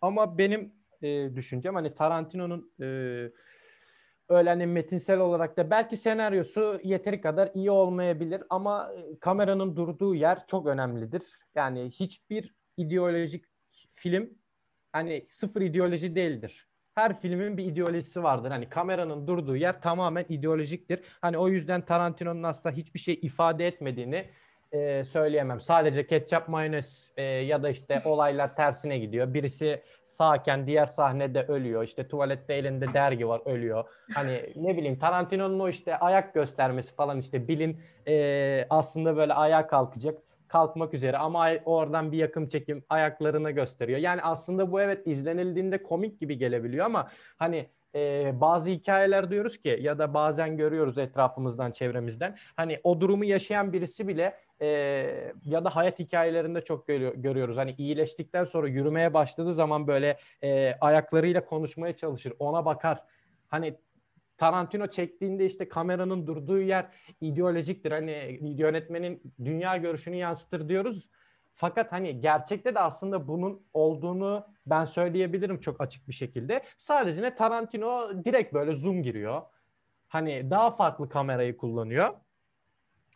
Ama 0.00 0.38
benim 0.38 0.72
e, 1.02 1.34
düşüncem 1.34 1.74
hani 1.74 1.94
Tarantino'nun 1.94 2.72
e, 2.82 2.86
öyle 4.28 4.48
hani 4.50 4.66
metinsel 4.66 5.18
olarak 5.20 5.56
da 5.56 5.70
belki 5.70 5.96
senaryosu 5.96 6.80
yeteri 6.84 7.20
kadar 7.20 7.50
iyi 7.54 7.70
olmayabilir 7.70 8.42
ama 8.50 8.92
e, 8.96 9.18
kameranın 9.18 9.76
durduğu 9.76 10.14
yer 10.14 10.46
çok 10.46 10.66
önemlidir. 10.66 11.22
Yani 11.54 11.90
hiçbir 11.90 12.54
ideolojik 12.76 13.44
film 13.94 14.30
hani 14.92 15.26
sıfır 15.30 15.60
ideoloji 15.60 16.14
değildir. 16.14 16.68
Her 16.94 17.20
filmin 17.20 17.56
bir 17.56 17.64
ideolojisi 17.64 18.22
vardır. 18.22 18.50
Hani 18.50 18.68
kameranın 18.68 19.26
durduğu 19.26 19.56
yer 19.56 19.82
tamamen 19.82 20.24
ideolojiktir. 20.28 21.00
Hani 21.20 21.38
o 21.38 21.48
yüzden 21.48 21.84
Tarantino'nun 21.84 22.42
aslında 22.42 22.76
hiçbir 22.76 23.00
şey 23.00 23.18
ifade 23.22 23.66
etmediğini 23.66 24.30
e, 24.72 25.04
söyleyemem. 25.04 25.60
Sadece 25.60 26.06
ketçap 26.06 26.48
mayonez 26.48 27.12
e, 27.16 27.22
ya 27.22 27.62
da 27.62 27.70
işte 27.70 28.02
olaylar 28.04 28.56
tersine 28.56 28.98
gidiyor. 28.98 29.34
Birisi 29.34 29.82
sağken 30.04 30.66
diğer 30.66 30.86
sahnede 30.86 31.42
ölüyor. 31.42 31.84
İşte 31.84 32.08
tuvalette 32.08 32.54
elinde 32.54 32.94
dergi 32.94 33.28
var 33.28 33.40
ölüyor. 33.44 33.84
Hani 34.14 34.52
ne 34.56 34.76
bileyim 34.76 34.98
Tarantino'nun 34.98 35.60
o 35.60 35.68
işte 35.68 35.96
ayak 35.96 36.34
göstermesi 36.34 36.94
falan 36.94 37.18
işte 37.18 37.48
Bill'in 37.48 37.80
e, 38.08 38.66
aslında 38.70 39.16
böyle 39.16 39.34
ayağa 39.34 39.66
kalkacak 39.66 40.18
kalkmak 40.48 40.94
üzere 40.94 41.18
ama 41.18 41.50
oradan 41.64 42.12
bir 42.12 42.18
yakın 42.18 42.46
çekim 42.46 42.84
ayaklarına 42.88 43.50
gösteriyor. 43.50 43.98
Yani 43.98 44.22
aslında 44.22 44.72
bu 44.72 44.80
evet 44.80 45.06
izlenildiğinde 45.06 45.82
komik 45.82 46.20
gibi 46.20 46.38
gelebiliyor 46.38 46.86
ama 46.86 47.08
hani 47.36 47.66
e, 47.94 48.32
bazı 48.40 48.70
hikayeler 48.70 49.30
diyoruz 49.30 49.58
ki 49.58 49.78
ya 49.80 49.98
da 49.98 50.14
bazen 50.14 50.56
görüyoruz 50.56 50.98
etrafımızdan 50.98 51.70
çevremizden 51.70 52.36
hani 52.56 52.80
o 52.84 53.00
durumu 53.00 53.24
yaşayan 53.24 53.72
birisi 53.72 54.08
bile 54.08 54.36
e, 54.60 54.66
ya 55.44 55.64
da 55.64 55.76
hayat 55.76 55.98
hikayelerinde 55.98 56.64
çok 56.64 56.86
görüyor, 56.86 57.14
görüyoruz. 57.14 57.56
Hani 57.56 57.74
iyileştikten 57.78 58.44
sonra 58.44 58.68
yürümeye 58.68 59.14
başladığı 59.14 59.54
zaman 59.54 59.86
böyle 59.86 60.18
e, 60.42 60.74
ayaklarıyla 60.80 61.44
konuşmaya 61.44 61.96
çalışır, 61.96 62.32
ona 62.38 62.64
bakar. 62.64 63.04
Hani 63.48 63.78
Tarantino 64.38 64.86
çektiğinde 64.86 65.46
işte 65.46 65.68
kameranın 65.68 66.26
durduğu 66.26 66.60
yer 66.60 66.86
ideolojiktir. 67.20 67.92
Hani 67.92 68.38
yönetmenin 68.40 69.22
dünya 69.44 69.76
görüşünü 69.76 70.16
yansıtır 70.16 70.68
diyoruz. 70.68 71.08
Fakat 71.60 71.92
hani 71.92 72.20
gerçekte 72.20 72.74
de 72.74 72.80
aslında 72.80 73.28
bunun 73.28 73.62
olduğunu 73.74 74.46
ben 74.66 74.84
söyleyebilirim 74.84 75.60
çok 75.60 75.80
açık 75.80 76.08
bir 76.08 76.12
şekilde. 76.12 76.62
Sadece 76.78 77.22
ne 77.22 77.34
Tarantino 77.34 78.24
direkt 78.24 78.54
böyle 78.54 78.76
zoom 78.76 79.02
giriyor. 79.02 79.42
Hani 80.08 80.50
daha 80.50 80.70
farklı 80.70 81.08
kamerayı 81.08 81.56
kullanıyor. 81.56 82.14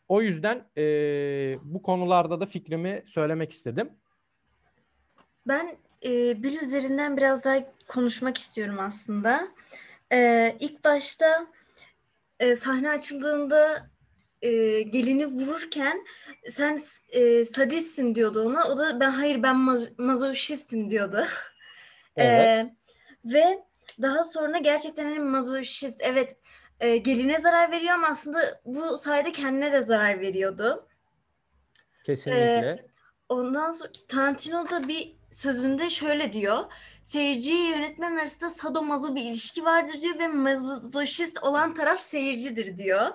O 0.08 0.22
yüzden 0.22 0.64
e, 0.76 0.82
bu 1.62 1.82
konularda 1.82 2.40
da 2.40 2.46
fikrimi 2.46 3.02
söylemek 3.06 3.52
istedim. 3.52 3.90
Ben 5.46 5.76
e, 6.04 6.42
Bill 6.42 6.60
üzerinden 6.62 7.16
biraz 7.16 7.44
daha 7.44 7.56
konuşmak 7.88 8.38
istiyorum 8.38 8.78
aslında. 8.80 9.48
E, 10.12 10.50
ilk 10.60 10.84
başta 10.84 11.46
e, 12.40 12.56
sahne 12.56 12.90
açıldığında 12.90 13.90
e, 14.42 14.82
gelini 14.82 15.26
vururken 15.26 16.04
sen 16.48 16.78
e, 17.08 17.44
sadistsin 17.44 18.14
diyordu 18.14 18.42
ona. 18.46 18.68
O 18.68 18.78
da 18.78 19.00
ben 19.00 19.10
hayır 19.10 19.42
ben 19.42 19.56
maz- 19.56 19.98
mazoşistim 19.98 20.90
diyordu. 20.90 21.24
Evet. 22.16 22.46
E, 22.46 22.74
ve 23.24 23.58
daha 24.02 24.24
sonra 24.24 24.58
gerçekten 24.58 25.04
hani 25.04 25.18
mazoşist 25.18 26.00
evet 26.00 26.36
e, 26.80 26.96
geline 26.96 27.38
zarar 27.38 27.70
veriyor 27.70 27.94
ama 27.94 28.06
aslında 28.06 28.60
bu 28.64 28.96
sayede 28.96 29.32
kendine 29.32 29.72
de 29.72 29.80
zarar 29.80 30.20
veriyordu. 30.20 30.88
Kesinlikle. 32.04 32.68
E, 32.68 32.86
ondan 33.28 33.70
sonra 33.70 33.90
Tarantino 34.08 34.70
da 34.70 34.88
bir 34.88 35.16
sözünde 35.30 35.90
şöyle 35.90 36.32
diyor. 36.32 36.64
Seyirci 37.04 37.52
yönetmen 37.52 38.16
arasında 38.16 38.50
sadomazo 38.50 39.14
bir 39.14 39.24
ilişki 39.24 39.64
vardır 39.64 40.00
diyor 40.00 40.18
ve 40.18 40.28
mazoşist 40.28 41.42
olan 41.42 41.74
taraf 41.74 42.00
seyircidir 42.00 42.76
diyor. 42.76 43.12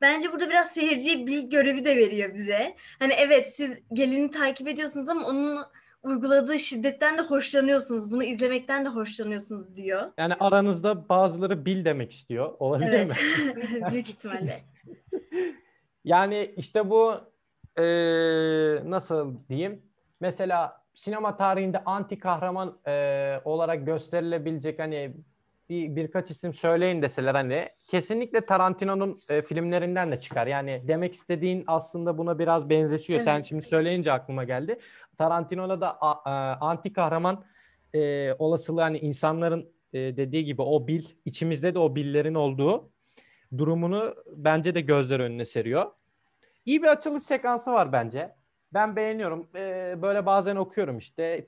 Bence 0.00 0.32
burada 0.32 0.48
biraz 0.48 0.70
seyirciye 0.70 1.26
bir 1.26 1.42
görevi 1.42 1.84
de 1.84 1.96
veriyor 1.96 2.34
bize. 2.34 2.76
Hani 2.98 3.12
evet 3.12 3.56
siz 3.56 3.78
gelini 3.92 4.30
takip 4.30 4.68
ediyorsunuz 4.68 5.08
ama 5.08 5.26
onun 5.26 5.64
uyguladığı 6.02 6.58
şiddetten 6.58 7.18
de 7.18 7.22
hoşlanıyorsunuz. 7.22 8.10
Bunu 8.10 8.24
izlemekten 8.24 8.84
de 8.84 8.88
hoşlanıyorsunuz 8.88 9.76
diyor. 9.76 10.12
Yani 10.18 10.34
aranızda 10.40 11.08
bazıları 11.08 11.66
bil 11.66 11.84
demek 11.84 12.12
istiyor. 12.12 12.54
Olabilir 12.58 12.92
evet. 12.92 13.10
mi? 13.10 13.90
Büyük 13.92 14.10
ihtimalle. 14.10 14.64
yani 16.04 16.54
işte 16.56 16.90
bu 16.90 17.14
e, 17.76 17.84
nasıl 18.90 19.34
diyeyim? 19.48 19.82
Mesela 20.20 20.82
sinema 20.94 21.36
tarihinde 21.36 21.84
anti 21.84 22.18
kahraman 22.18 22.78
e, 22.86 23.40
olarak 23.44 23.86
gösterilebilecek 23.86 24.78
hani 24.78 25.14
bir 25.68 25.96
birkaç 25.96 26.30
isim 26.30 26.54
söyleyin 26.54 27.02
deseler 27.02 27.34
hani 27.34 27.68
kesinlikle 27.88 28.40
Tarantino'nun 28.40 29.20
e, 29.28 29.42
filmlerinden 29.42 30.12
de 30.12 30.20
çıkar. 30.20 30.46
Yani 30.46 30.82
demek 30.88 31.14
istediğin 31.14 31.64
aslında 31.66 32.18
buna 32.18 32.38
biraz 32.38 32.70
benzeşiyor. 32.70 33.16
Evet. 33.16 33.24
Sen 33.24 33.42
şimdi 33.42 33.62
söyleyince 33.62 34.12
aklıma 34.12 34.44
geldi. 34.44 34.78
Tarantino'da 35.18 35.80
da 35.80 35.98
a, 36.00 36.30
a, 36.30 36.58
anti 36.60 36.92
kahraman 36.92 37.44
e, 37.94 38.32
olasılığı 38.38 38.80
hani 38.80 38.98
insanların 38.98 39.72
e, 39.92 39.98
dediği 39.98 40.44
gibi 40.44 40.62
o 40.62 40.86
bil 40.86 41.04
içimizde 41.24 41.74
de 41.74 41.78
o 41.78 41.94
billerin 41.94 42.34
olduğu 42.34 42.90
durumunu 43.58 44.14
bence 44.36 44.74
de 44.74 44.80
gözler 44.80 45.20
önüne 45.20 45.44
seriyor. 45.44 45.92
İyi 46.66 46.82
bir 46.82 46.88
açılış 46.88 47.22
sekansı 47.22 47.72
var 47.72 47.92
bence. 47.92 48.34
Ben 48.74 48.96
beğeniyorum. 48.96 49.48
E, 49.56 49.94
böyle 50.02 50.26
bazen 50.26 50.56
okuyorum 50.56 50.98
işte 50.98 51.46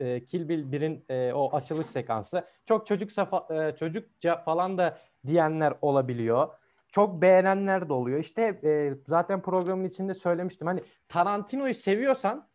e, 0.00 0.24
Kill 0.24 0.48
Bill 0.48 0.72
1'in 0.72 1.04
e, 1.08 1.32
o 1.32 1.56
açılış 1.56 1.86
sekansı. 1.86 2.44
Çok 2.66 2.86
çocuk 2.86 3.10
e, 3.50 3.76
çocukça 3.78 4.36
falan 4.36 4.78
da 4.78 4.98
diyenler 5.26 5.74
olabiliyor. 5.82 6.48
çok 6.88 7.22
beğenenler 7.22 7.88
de 7.88 7.92
oluyor. 7.92 8.18
İşte 8.18 8.42
e, 8.64 8.94
zaten 9.06 9.42
programın 9.42 9.84
içinde 9.84 10.14
söylemiştim. 10.14 10.66
Hani 10.66 10.80
Tarantino'yu 11.08 11.74
seviyorsan 11.74 12.48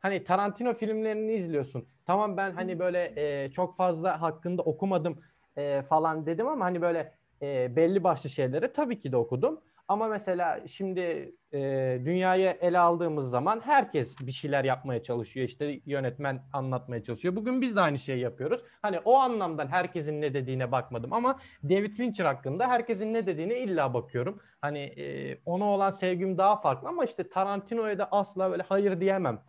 hani 0.00 0.24
Tarantino 0.24 0.74
filmlerini 0.74 1.32
izliyorsun. 1.32 1.88
Tamam 2.06 2.36
ben 2.36 2.52
hani 2.52 2.78
böyle 2.78 3.12
e, 3.16 3.50
çok 3.50 3.76
fazla 3.76 4.20
hakkında 4.22 4.62
okumadım 4.62 5.20
e, 5.56 5.82
falan 5.82 6.26
dedim 6.26 6.48
ama 6.48 6.64
hani 6.64 6.82
böyle 6.82 7.14
e, 7.42 7.76
belli 7.76 8.04
başlı 8.04 8.30
şeyleri 8.30 8.72
tabii 8.72 8.98
ki 8.98 9.12
de 9.12 9.16
okudum. 9.16 9.60
Ama 9.92 10.08
mesela 10.08 10.60
şimdi 10.66 11.34
e, 11.52 11.58
dünyayı 12.04 12.56
ele 12.60 12.78
aldığımız 12.78 13.30
zaman 13.30 13.60
herkes 13.64 14.16
bir 14.20 14.32
şeyler 14.32 14.64
yapmaya 14.64 15.02
çalışıyor. 15.02 15.46
İşte 15.46 15.80
yönetmen 15.86 16.42
anlatmaya 16.52 17.02
çalışıyor. 17.02 17.36
Bugün 17.36 17.60
biz 17.60 17.76
de 17.76 17.80
aynı 17.80 17.98
şeyi 17.98 18.20
yapıyoruz. 18.20 18.60
Hani 18.82 18.98
o 19.04 19.14
anlamdan 19.14 19.68
herkesin 19.68 20.20
ne 20.20 20.34
dediğine 20.34 20.72
bakmadım 20.72 21.12
ama 21.12 21.38
David 21.64 21.92
Fincher 21.92 22.24
hakkında 22.24 22.68
herkesin 22.68 23.14
ne 23.14 23.26
dediğine 23.26 23.58
illa 23.58 23.94
bakıyorum. 23.94 24.40
Hani 24.60 24.78
e, 24.78 25.38
ona 25.46 25.64
olan 25.64 25.90
sevgim 25.90 26.38
daha 26.38 26.60
farklı 26.60 26.88
ama 26.88 27.04
işte 27.04 27.28
Tarantino'ya 27.28 27.98
da 27.98 28.08
asla 28.12 28.50
böyle 28.50 28.62
hayır 28.62 29.00
diyemem. 29.00 29.42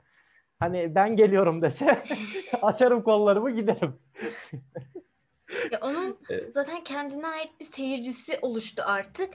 Hani 0.60 0.96
ben 0.96 1.16
geliyorum 1.16 1.62
dese 1.62 2.04
açarım 2.62 3.02
kollarımı 3.04 3.52
giderim. 3.52 4.00
Ya 5.72 5.80
onun 5.82 6.18
zaten 6.50 6.84
kendine 6.84 7.28
ait 7.28 7.60
bir 7.60 7.66
seyircisi 7.66 8.40
oluştu 8.42 8.84
artık. 8.86 9.34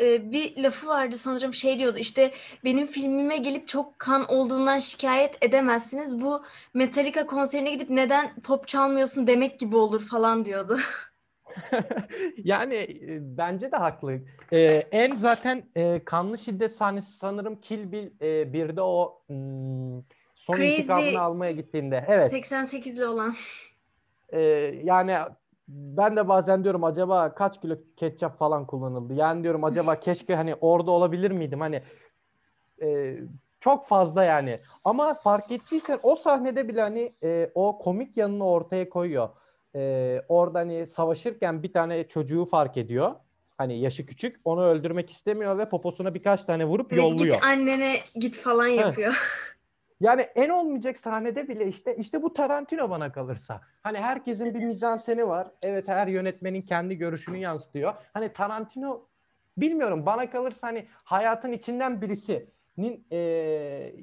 Ee, 0.00 0.32
bir 0.32 0.62
lafı 0.62 0.86
vardı 0.88 1.16
sanırım 1.16 1.54
şey 1.54 1.78
diyordu 1.78 1.98
işte 1.98 2.30
benim 2.64 2.86
filmime 2.86 3.36
gelip 3.36 3.68
çok 3.68 3.98
kan 3.98 4.28
olduğundan 4.28 4.78
şikayet 4.78 5.44
edemezsiniz. 5.44 6.20
Bu 6.20 6.42
Metallica 6.74 7.26
konserine 7.26 7.70
gidip 7.70 7.90
neden 7.90 8.34
pop 8.44 8.68
çalmıyorsun 8.68 9.26
demek 9.26 9.58
gibi 9.58 9.76
olur 9.76 10.00
falan 10.00 10.44
diyordu. 10.44 10.78
yani 12.44 12.74
e, 12.74 13.36
bence 13.38 13.72
de 13.72 13.76
haklı. 13.76 14.20
Ee, 14.52 14.58
en 14.92 15.16
zaten 15.16 15.62
e, 15.76 16.04
kanlı 16.04 16.38
şiddet 16.38 16.72
sahnesi 16.72 17.12
sanırım 17.12 17.60
Kill 17.60 17.92
Bill 17.92 18.10
e, 18.20 18.52
birde 18.52 18.82
o 18.82 19.22
hmm, 19.26 20.02
son 20.34 20.56
Crazy 20.56 20.74
intikamını 20.76 21.20
almaya 21.20 21.52
gittiğinde. 21.52 22.04
Evet. 22.08 22.32
88'li 22.32 23.06
olan. 23.06 23.34
Ee, 24.32 24.40
yani 24.84 25.18
ben 25.68 26.16
de 26.16 26.28
bazen 26.28 26.64
diyorum 26.64 26.84
acaba 26.84 27.34
kaç 27.34 27.60
kilo 27.60 27.76
ketçap 27.96 28.38
falan 28.38 28.66
kullanıldı? 28.66 29.14
Yani 29.14 29.42
diyorum 29.42 29.64
acaba 29.64 29.94
keşke 30.00 30.34
hani 30.34 30.54
orada 30.54 30.90
olabilir 30.90 31.30
miydim? 31.30 31.60
Hani 31.60 31.82
e, 32.82 33.16
çok 33.60 33.86
fazla 33.88 34.24
yani. 34.24 34.60
Ama 34.84 35.14
fark 35.14 35.50
ettiysen 35.50 35.98
o 36.02 36.16
sahnede 36.16 36.68
bile 36.68 36.80
hani 36.80 37.14
e, 37.22 37.50
o 37.54 37.78
komik 37.78 38.16
yanını 38.16 38.46
ortaya 38.46 38.88
koyuyor. 38.88 39.28
E, 39.74 40.22
orada 40.28 40.58
hani 40.58 40.86
savaşırken 40.86 41.62
bir 41.62 41.72
tane 41.72 42.08
çocuğu 42.08 42.44
fark 42.44 42.76
ediyor. 42.76 43.14
Hani 43.58 43.80
yaşı 43.80 44.06
küçük. 44.06 44.40
Onu 44.44 44.62
öldürmek 44.62 45.10
istemiyor 45.10 45.58
ve 45.58 45.68
poposuna 45.68 46.14
birkaç 46.14 46.44
tane 46.44 46.64
vurup 46.64 46.92
yolluyor. 46.92 47.34
Git 47.34 47.44
annene 47.44 48.00
git 48.14 48.36
falan 48.36 48.66
yapıyor. 48.66 49.14
Yani 50.00 50.22
en 50.22 50.48
olmayacak 50.48 50.98
sahnede 50.98 51.48
bile 51.48 51.66
işte 51.66 51.96
işte 51.96 52.22
bu 52.22 52.32
Tarantino 52.32 52.90
bana 52.90 53.12
kalırsa. 53.12 53.60
Hani 53.82 53.98
herkesin 53.98 54.54
bir 54.54 54.64
mizanseni 54.64 55.28
var. 55.28 55.48
Evet 55.62 55.88
her 55.88 56.06
yönetmenin 56.06 56.62
kendi 56.62 56.98
görüşünü 56.98 57.36
yansıtıyor. 57.36 57.94
Hani 58.12 58.32
Tarantino 58.32 59.06
bilmiyorum 59.56 60.06
bana 60.06 60.30
kalırsa 60.30 60.66
hani 60.66 60.86
hayatın 61.04 61.52
içinden 61.52 62.00
birisinin 62.02 63.06
e, 63.12 63.18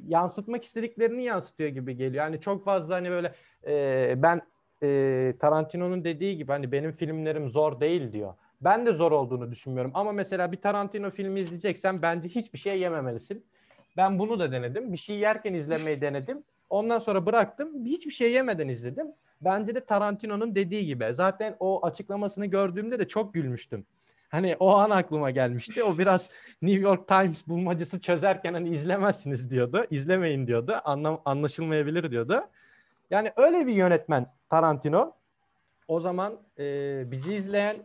yansıtmak 0.07 0.63
istediklerini 0.63 1.23
yansıtıyor 1.23 1.69
gibi 1.69 1.95
geliyor. 1.95 2.23
Hani 2.23 2.41
çok 2.41 2.65
fazla 2.65 2.95
hani 2.95 3.09
böyle 3.09 3.33
e, 3.67 4.13
ben 4.17 4.41
e, 4.83 5.33
Tarantino'nun 5.39 6.03
dediği 6.03 6.37
gibi 6.37 6.51
hani 6.51 6.71
benim 6.71 6.91
filmlerim 6.91 7.49
zor 7.49 7.79
değil 7.79 8.11
diyor. 8.11 8.33
Ben 8.61 8.85
de 8.85 8.93
zor 8.93 9.11
olduğunu 9.11 9.51
düşünmüyorum. 9.51 9.91
Ama 9.93 10.11
mesela 10.11 10.51
bir 10.51 10.61
Tarantino 10.61 11.11
filmi 11.11 11.39
izleyeceksen 11.39 12.01
bence 12.01 12.29
hiçbir 12.29 12.59
şey 12.59 12.79
yememelisin. 12.79 13.45
Ben 13.97 14.19
bunu 14.19 14.39
da 14.39 14.51
denedim. 14.51 14.93
Bir 14.93 14.97
şey 14.97 15.17
yerken 15.17 15.53
izlemeyi 15.53 16.01
denedim. 16.01 16.43
Ondan 16.69 16.99
sonra 16.99 17.25
bıraktım. 17.25 17.85
Hiçbir 17.85 18.11
şey 18.11 18.31
yemeden 18.31 18.67
izledim. 18.67 19.07
Bence 19.41 19.75
de 19.75 19.85
Tarantino'nun 19.85 20.55
dediği 20.55 20.85
gibi. 20.85 21.07
Zaten 21.11 21.55
o 21.59 21.85
açıklamasını 21.85 22.45
gördüğümde 22.45 22.99
de 22.99 23.07
çok 23.07 23.33
gülmüştüm. 23.33 23.85
Hani 24.29 24.55
o 24.59 24.75
an 24.75 24.89
aklıma 24.89 25.31
gelmişti. 25.31 25.83
O 25.83 25.97
biraz 25.97 26.29
New 26.61 26.81
York 26.81 27.07
Times 27.07 27.47
bulmacası 27.47 28.01
çözerken 28.01 28.53
hani 28.53 28.69
izlemezsiniz 28.69 29.49
diyordu. 29.49 29.85
İzlemeyin 29.89 30.47
diyordu. 30.47 30.81
Anlam 30.85 31.21
anlaşılmayabilir 31.25 32.11
diyordu. 32.11 32.47
Yani 33.11 33.31
öyle 33.35 33.67
bir 33.67 33.73
yönetmen 33.73 34.27
Tarantino. 34.49 35.13
O 35.87 35.99
zaman 35.99 36.33
e, 36.59 36.63
bizi 37.11 37.33
izleyen, 37.33 37.75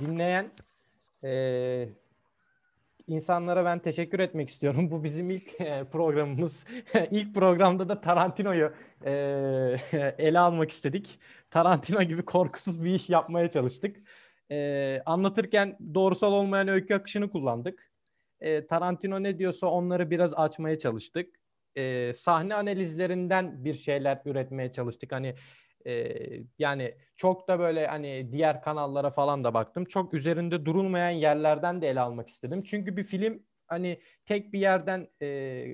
dinleyen 0.00 0.46
e, 1.24 1.88
insanlara 3.06 3.64
ben 3.64 3.78
teşekkür 3.78 4.18
etmek 4.18 4.48
istiyorum. 4.48 4.90
Bu 4.90 5.04
bizim 5.04 5.30
ilk 5.30 5.60
e, 5.60 5.84
programımız. 5.92 6.64
İlk 7.10 7.34
programda 7.34 7.88
da 7.88 8.00
Tarantino'yu 8.00 8.72
e, 9.04 9.12
ele 10.18 10.38
almak 10.38 10.70
istedik. 10.70 11.18
Tarantino 11.50 12.02
gibi 12.02 12.24
korkusuz 12.24 12.84
bir 12.84 12.94
iş 12.94 13.10
yapmaya 13.10 13.50
çalıştık. 13.50 13.96
E, 14.50 15.02
anlatırken 15.06 15.78
doğrusal 15.94 16.32
olmayan 16.32 16.68
öykü 16.68 16.94
akışını 16.94 17.30
kullandık. 17.30 17.90
Tarantino 18.68 19.22
ne 19.22 19.38
diyorsa 19.38 19.66
onları 19.66 20.10
biraz 20.10 20.34
açmaya 20.34 20.78
çalıştık. 20.78 21.36
E, 21.76 22.12
sahne 22.12 22.54
analizlerinden 22.54 23.64
bir 23.64 23.74
şeyler 23.74 24.22
üretmeye 24.24 24.72
çalıştık. 24.72 25.12
Hani 25.12 25.34
ee, 25.86 26.42
yani 26.58 26.94
çok 27.16 27.48
da 27.48 27.58
böyle 27.58 27.86
hani 27.86 28.32
diğer 28.32 28.62
kanallara 28.62 29.10
falan 29.10 29.44
da 29.44 29.54
baktım. 29.54 29.84
Çok 29.84 30.14
üzerinde 30.14 30.64
durulmayan 30.64 31.10
yerlerden 31.10 31.82
de 31.82 31.88
ele 31.88 32.00
almak 32.00 32.28
istedim. 32.28 32.62
Çünkü 32.62 32.96
bir 32.96 33.04
film 33.04 33.42
hani 33.66 34.00
tek 34.26 34.52
bir 34.52 34.58
yerden 34.58 35.08
e, 35.22 35.28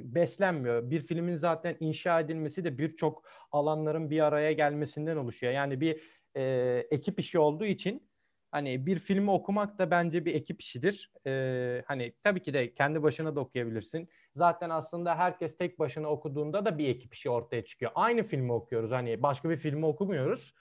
beslenmiyor. 0.05 0.90
Bir 0.90 1.01
filmin 1.01 1.37
zaten 1.37 1.77
inşa 1.81 2.20
edilmesi 2.20 2.64
de 2.64 2.79
birçok 2.79 3.25
alanların 3.53 4.11
bir 4.11 4.20
araya 4.20 4.53
gelmesinden 4.53 5.16
oluşuyor. 5.16 5.53
Yani 5.53 5.81
bir 5.81 6.01
e, 6.37 6.42
ekip 6.90 7.20
işi 7.20 7.38
olduğu 7.38 7.64
için 7.64 8.10
hani 8.50 8.86
bir 8.86 8.98
filmi 8.98 9.30
okumak 9.30 9.78
da 9.78 9.90
bence 9.90 10.24
bir 10.24 10.34
ekip 10.34 10.60
işidir. 10.62 11.12
Ee, 11.26 11.82
hani 11.86 12.12
tabii 12.22 12.42
ki 12.42 12.54
de 12.54 12.74
kendi 12.74 13.02
başına 13.02 13.36
da 13.36 13.40
okuyabilirsin. 13.40 14.08
Zaten 14.36 14.70
aslında 14.70 15.18
herkes 15.18 15.56
tek 15.56 15.78
başına 15.78 16.08
okuduğunda 16.08 16.64
da 16.64 16.78
bir 16.78 16.88
ekip 16.88 17.14
işi 17.14 17.30
ortaya 17.30 17.64
çıkıyor. 17.64 17.92
Aynı 17.94 18.22
filmi 18.22 18.52
okuyoruz. 18.52 18.90
Hani 18.90 19.22
başka 19.22 19.50
bir 19.50 19.56
filmi 19.56 19.86
okumuyoruz. 19.86 20.54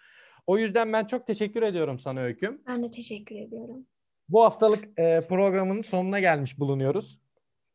O 0.48 0.58
yüzden 0.58 0.94
ben 0.94 1.06
çok 1.06 1.28
teşekkür 1.28 1.62
ediyorum 1.62 2.00
sana 2.00 2.20
Öyküm. 2.20 2.62
Ben 2.68 2.84
de 2.84 2.92
teşekkür 2.92 3.36
ediyorum. 3.36 3.86
Bu 4.30 4.44
haftalık 4.44 5.00
e, 5.00 5.22
programın 5.30 5.82
sonuna 5.82 6.20
gelmiş 6.20 6.60
bulunuyoruz. 6.60 7.20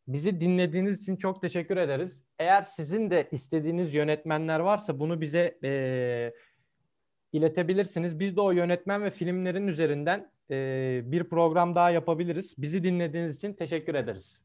Bizi 0.09 0.41
dinlediğiniz 0.41 1.03
için 1.03 1.17
çok 1.17 1.41
teşekkür 1.41 1.77
ederiz. 1.77 2.25
Eğer 2.39 2.63
sizin 2.63 3.11
de 3.11 3.29
istediğiniz 3.33 3.95
yönetmenler 3.95 4.61
varsa 4.61 4.99
bunu 4.99 5.21
bize 5.21 5.59
e, 5.65 6.33
iletebilirsiniz. 7.35 8.21
Biz 8.21 8.37
de 8.37 8.41
o 8.41 8.51
yönetmen 8.51 9.05
ve 9.05 9.11
filmlerin 9.11 9.69
üzerinden 9.69 10.31
e, 10.51 11.01
bir 11.05 11.25
program 11.25 11.75
daha 11.75 11.91
yapabiliriz. 11.91 12.55
Bizi 12.59 12.83
dinlediğiniz 12.83 13.37
için 13.37 13.53
teşekkür 13.53 13.95
ederiz. 13.95 14.43